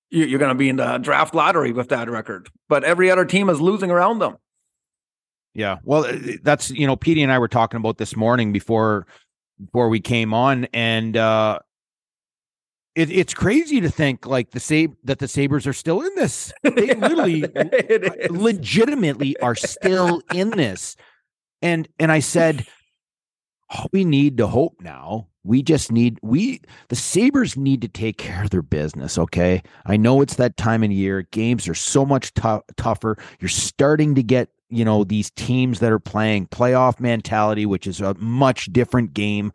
[0.10, 2.50] you, you're going to be in the draft lottery with that record.
[2.68, 4.38] But every other team is losing around them.
[5.54, 5.78] Yeah.
[5.84, 9.06] Well, uh, that's you know, Petey and I were talking about this morning before
[9.64, 11.60] before we came on, and uh
[12.96, 16.52] it, it's crazy to think like the sab that the Sabres are still in this.
[16.64, 17.46] They literally
[18.30, 20.96] legitimately are still in this.
[21.62, 22.66] And and I said,
[23.92, 28.44] we need to hope now, we just need we the Sabres need to take care
[28.44, 29.62] of their business, okay?
[29.86, 31.24] I know it's that time of year.
[31.32, 33.18] Games are so much tou- tougher.
[33.40, 38.02] You're starting to get, you know, these teams that are playing playoff mentality, which is
[38.02, 39.52] a much different game.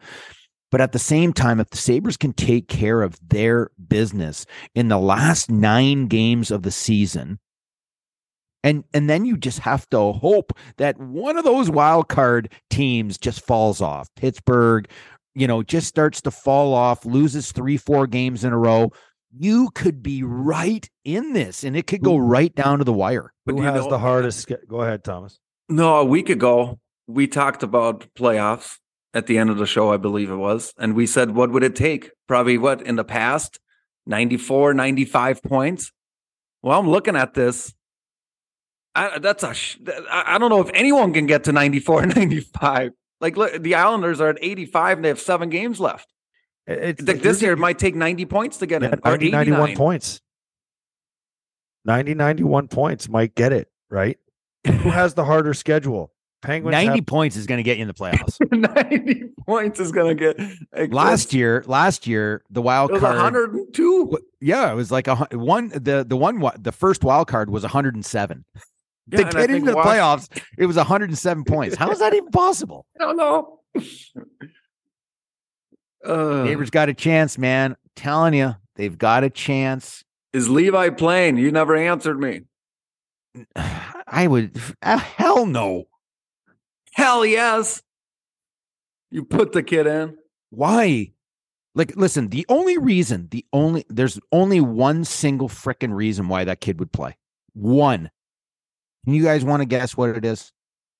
[0.72, 4.88] But at the same time, if the Sabres can take care of their business in
[4.88, 7.38] the last nine games of the season,
[8.64, 13.16] and and then you just have to hope that one of those wild card teams
[13.16, 14.08] just falls off.
[14.16, 14.88] Pittsburgh,
[15.36, 18.90] you know, just starts to fall off, loses three, four games in a row.
[19.38, 23.32] You could be right in this, and it could go right down to the wire.
[23.44, 24.40] But Who has know- the hardest?
[24.40, 25.38] ske- Go ahead, Thomas.
[25.68, 28.78] No, a week ago, we talked about playoffs
[29.12, 30.72] at the end of the show, I believe it was.
[30.78, 32.10] And we said, what would it take?
[32.28, 33.58] Probably what in the past?
[34.06, 35.92] 94, 95 points.
[36.62, 37.74] Well, I'm looking at this.
[38.94, 39.76] I, that's a, sh-
[40.10, 42.92] I I don't know if anyone can get to 94, 95.
[43.20, 46.12] Like, look, the Islanders are at 85 and they have seven games left.
[46.66, 49.00] It's Like this year, it might take 90 points to get yeah, in.
[49.04, 50.20] or 90, 91 points.
[51.84, 54.18] 90, 91 points might get it, right?
[54.66, 56.12] Who has the harder schedule?
[56.42, 58.36] Penguins Ninety have- points is going to get you in the playoffs.
[58.52, 60.38] 90 points is going to get.
[60.76, 63.02] like, last year, last year, the wild card.
[63.02, 64.18] 102.
[64.40, 65.68] Yeah, it was like a one.
[65.68, 68.44] The the one the first wild card was 107.
[69.08, 70.28] Yeah, to get into the playoffs,
[70.58, 71.76] it was 107 points.
[71.76, 72.86] How is that even possible?
[73.00, 73.60] I don't know.
[76.04, 77.74] Uh, Sabres got a chance, man.
[77.96, 80.04] telling you, they've got a chance.
[80.32, 81.36] is Levi playing?
[81.36, 82.42] You never answered me.
[84.06, 85.86] I would uh, hell no.
[86.92, 87.82] Hell yes.
[89.10, 90.16] You put the kid in.
[90.50, 91.12] Why?
[91.74, 96.60] Like, listen, the only reason, the only there's only one single freaking reason why that
[96.60, 97.16] kid would play.
[97.52, 98.10] One.
[99.06, 100.50] Can you guys want to guess what it is?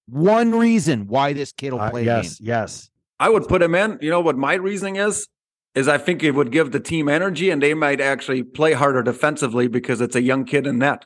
[0.09, 2.03] One reason why this kid will Uh, play.
[2.03, 2.47] a yes, game.
[2.47, 2.89] yes.
[3.19, 3.99] I would put him in.
[4.01, 5.27] You know what my reasoning is?
[5.75, 9.03] Is I think it would give the team energy and they might actually play harder
[9.03, 11.05] defensively because it's a young kid in net.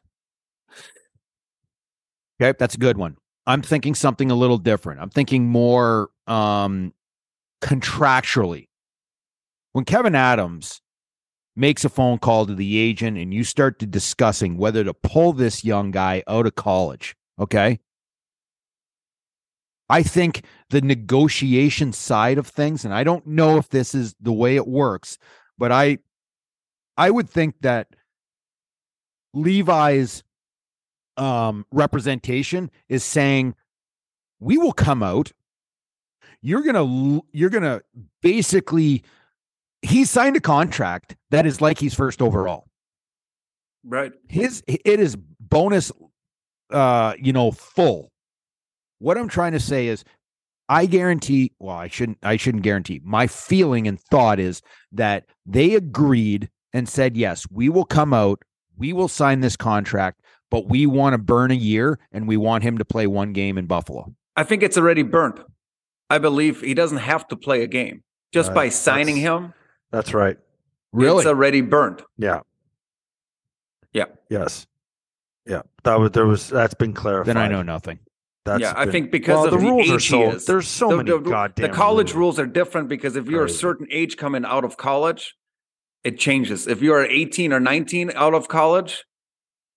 [2.41, 3.17] Okay, that's a good one.
[3.47, 5.01] I'm thinking something a little different.
[5.01, 6.93] I'm thinking more um
[7.63, 8.69] contractually.
[9.73, 10.81] When Kevyn Adams
[11.61, 15.35] makes a phone call to the agent and you start to discussing whether to pull
[15.35, 17.79] this young guy out of college, okay?
[19.89, 24.33] I think the negotiation side of things and I don't know if this is the
[24.33, 25.19] way it works,
[25.59, 25.99] but I
[26.97, 27.89] I would think that
[29.35, 30.23] Levi's
[31.17, 33.55] um, representation is saying
[34.39, 35.33] we will come out
[36.43, 37.83] you're gonna you're gonna
[38.23, 39.05] basically
[39.83, 42.67] he signed a contract that is like he's first overall
[43.85, 44.13] Right.
[44.29, 45.91] his it is bonus
[46.71, 48.11] uh you know full
[48.99, 50.05] what i'm trying to say is
[50.69, 54.61] i guarantee well i shouldn't i shouldn't guarantee my feeling and thought is
[54.93, 58.43] that they agreed and said yes we will come out
[58.77, 60.21] we will sign this contract
[60.51, 63.57] but we want to burn a year and we want him to play one game
[63.57, 65.41] in buffalo I think it's already burnt.
[66.09, 68.03] I believe he doesn't have to play a game
[68.33, 68.55] just Right.
[68.55, 69.53] by signing him.
[69.91, 70.37] That's right.
[70.93, 72.03] really It's already burnt.
[72.17, 72.41] Yeah.
[73.93, 74.05] Yeah.
[74.29, 74.67] Yes.
[75.47, 75.63] Yeah.
[75.85, 77.35] That was there was that's been clarified.
[77.35, 77.99] then i know nothing
[78.45, 80.47] That's yeah, I think because well, of the, the, rules are age he so is.
[80.47, 82.37] there's so the, many the, goddamn the college rules.
[82.37, 83.55] rules are different because if you're Crazy.
[83.57, 85.35] a certain age coming out of college,
[86.05, 86.67] it changes.
[86.67, 89.05] If you're 18 or 19 out of college,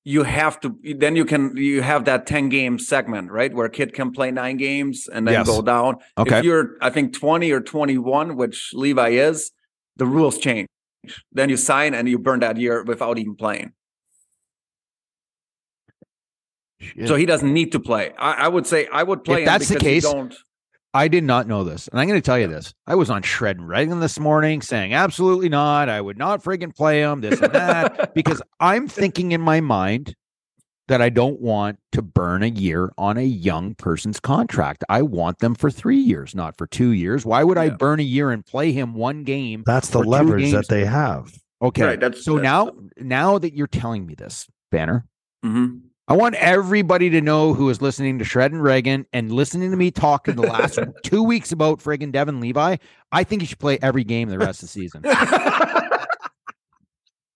[0.05, 3.53] you have to then you can you have that 10 game segment, right?
[3.53, 5.47] Where a kid can play nine games and then Yes.
[5.47, 5.97] go down.
[6.17, 9.51] okay If you're I think 20 or 21, which Levi is,
[9.95, 10.67] the rules change.
[11.31, 13.73] Then you sign and you burn that year without even playing.
[16.79, 17.07] Shit.
[17.07, 18.13] So he doesn't need to play.
[18.17, 20.35] I, I would say I would play him that's the case, don't
[20.93, 21.87] I did not know this.
[21.87, 22.73] And I'm going to tell you this.
[22.85, 25.89] I was on Shredd and Ragan this morning saying, absolutely not.
[25.89, 30.15] I would not friggin' play him, this and that, because I'm thinking in my mind
[30.93, 34.83] that I don't want to burn a year on a young person's contract.
[34.89, 37.25] I want them for three years, not for two years.
[37.25, 39.63] Why would I burn a year and play him one game?
[39.65, 41.33] That's the leverage that they have.
[41.63, 41.83] Okay.
[41.83, 45.05] Right, that's- so that's- now, now that you're telling me this, Vanner,
[45.43, 45.79] Mhm.
[46.07, 49.77] I want everybody to know who is listening to Shredd and Ragan and listening to
[49.77, 52.75] me talk in the last two weeks about friggin' Devon Levi.
[53.11, 55.01] I think he should play every game the rest of the season.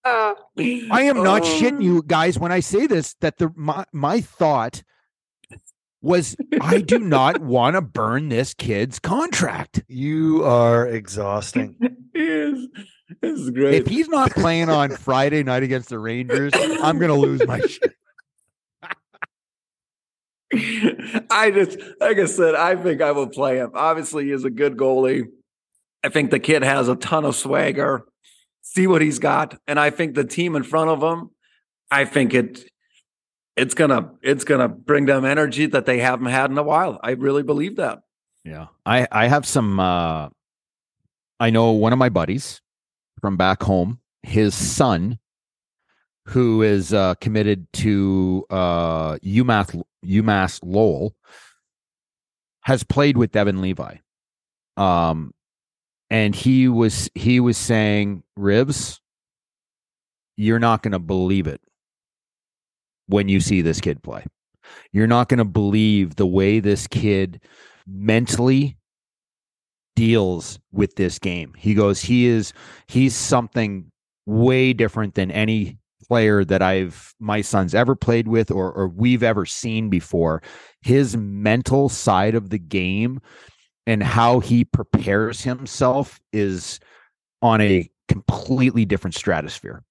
[0.07, 1.45] I am not oh.
[1.45, 3.15] shitting you guys when I say this.
[3.21, 4.83] That the my my thought
[6.01, 9.83] was I do not want to burn this kid's contract.
[9.87, 11.75] You are exhausting.
[12.17, 12.67] is.
[13.21, 13.75] This is great.
[13.75, 17.93] If he's not playing on Friday night against the Rangers, I'm gonna lose my shit.
[21.29, 23.71] I just, like I said, I think I will play him.
[23.73, 25.27] Obviously, he's a good goalie.
[26.03, 28.05] I think the kid has a ton of swagger.
[28.73, 31.31] See what he's got, and I think the team in front of him,
[31.89, 32.69] I think it,
[33.55, 36.99] it's gonna, it's gonna bring them energy that they haven't had in a while.
[37.01, 37.99] I really believe that.
[38.47, 38.67] Yeah.
[38.85, 40.29] I I have some uh
[41.39, 42.61] I know one of my buddies
[43.19, 45.19] from back home, his son
[46.27, 51.13] who is uh committed to uh UMass UMass Lowell
[52.61, 53.97] has played with Devon Levi.
[54.77, 55.33] Um
[56.09, 58.99] and he was he was saying, "Rivs,
[60.35, 61.61] you're not going to believe it
[63.07, 64.25] when you see this kid play.
[64.91, 67.41] You're not going to believe the way this kid
[67.85, 68.77] mentally
[69.95, 71.53] deals with this game.
[71.57, 72.53] He goes, he is,
[72.87, 73.91] he's something
[74.25, 79.23] way different than any player that I've, my son's ever played with or, or we've
[79.23, 80.43] ever seen before.
[80.81, 83.19] His mental side of the game
[83.87, 86.79] and how he prepares himself is
[87.41, 89.83] on a completely different stratosphere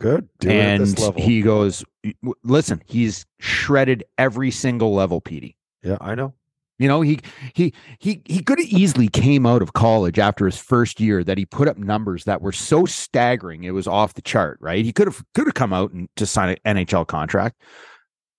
[0.00, 0.28] Good.
[0.38, 1.20] Do and this level.
[1.20, 1.84] he goes,
[2.44, 5.56] listen, he's shredded every single level, Petey.
[5.82, 6.34] yeah, I know.
[6.78, 7.18] You know, he
[7.54, 11.36] he he he could have easily came out of college after his first year that
[11.36, 14.84] he put up numbers that were so staggering it was off the chart, right?
[14.84, 17.60] He could have could have come out and to sign an NHL contract,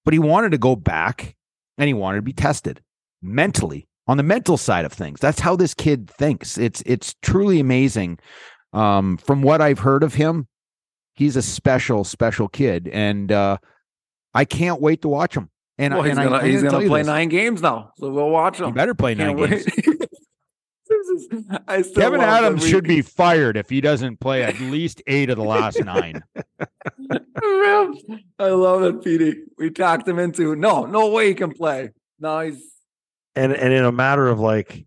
[0.05, 1.35] but he wanted to go back
[1.77, 2.81] and he wanted to be tested
[3.21, 5.19] mentally on the mental side of things.
[5.19, 6.57] That's how this kid thinks.
[6.57, 8.17] It's it's truly amazing.
[8.73, 10.47] Um, from what I've heard of him,
[11.13, 13.57] he's a special special kid and uh
[14.33, 15.49] I can't wait to watch him.
[15.77, 18.63] And, well, he's gonna, I, he's gonna play nine games now, so we'll watch He
[18.63, 18.73] him.
[18.73, 19.65] better play nine Can't games.
[19.77, 21.27] is-
[21.67, 25.37] I still Kevyn Adams should be fired if he doesn't play at least eight of
[25.37, 26.23] the last nine.
[28.39, 29.43] I love it, Petey.
[29.57, 31.91] We talked him into no, no way he can play.
[32.19, 32.61] No, he's
[33.39, 34.85] and and in a matter of like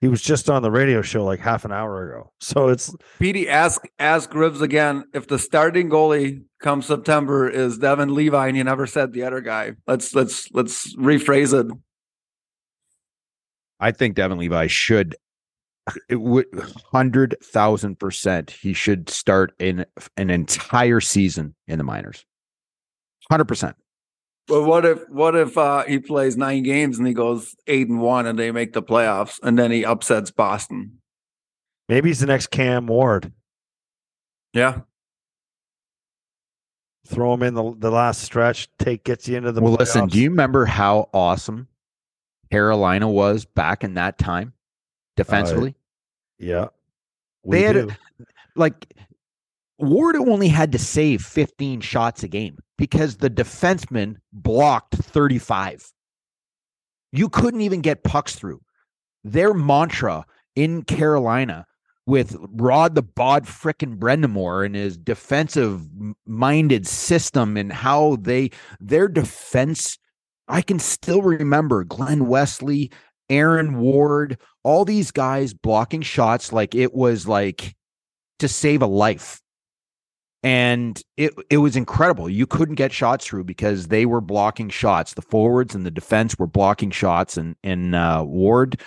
[0.00, 3.48] he was just on the radio show like half an hour ago so it's Petey.
[3.48, 8.64] Ask ask Rivs again if the starting goalie come September is Devon Levi, and you
[8.64, 9.74] never said the other guy.
[9.86, 11.74] Let's let's let's rephrase it.
[13.80, 15.16] I think Devon Levi should
[16.08, 16.46] it would
[16.90, 19.84] hundred thousand percent he should start in
[20.16, 22.24] an entire season in the minors.
[23.30, 23.76] Hundred percent.
[24.46, 28.00] But what if what if uh, he plays nine games and he goes eight and
[28.00, 30.98] one and they make the playoffs and then he upsets Boston?
[31.88, 33.32] maybe he's the next cam ward
[34.52, 34.80] Yeah,
[37.06, 40.18] throw him in the, the last stretch take gets you into the Well, listen, do
[40.20, 41.68] you remember how awesome
[42.50, 44.52] Carolina was back in that time
[45.16, 45.74] defensively?
[46.38, 46.66] yeah
[47.46, 47.90] They had do.
[48.56, 48.92] like
[49.78, 55.90] Ward only had to save 15 shots a game because the defenseman blocked 35.
[57.12, 58.60] You couldn't even get pucks through.
[59.22, 61.66] Their mantra in Carolina
[62.06, 65.86] with Rod the Bod frickin' Brind'Amour and his defensive
[66.26, 68.50] minded system and how they
[68.80, 69.98] their defense
[70.48, 72.90] I can still remember Glen Wesley,
[73.30, 77.74] Aaron Ward, all these guys blocking shots like it was like
[78.40, 79.40] to save a life.
[80.44, 82.28] And it it was incredible.
[82.28, 85.14] You couldn't get shots through because they were blocking shots.
[85.14, 87.38] The forwards and the defense were blocking shots.
[87.38, 88.78] And and uh, Ward,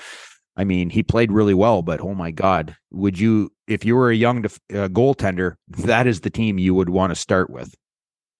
[0.56, 1.82] I mean, he played really well.
[1.82, 6.06] But oh my God, would you if you were a young def- uh, goaltender, that
[6.06, 7.74] is the team you would want to start with.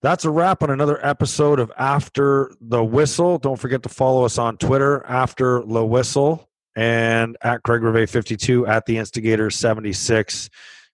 [0.00, 3.38] That's a wrap on another episode of After the Whistle.
[3.38, 8.64] Don't forget to follow us on Twitter, After the Whistle, and at Craig Rivet 52
[8.64, 10.50] at the Instigator 76.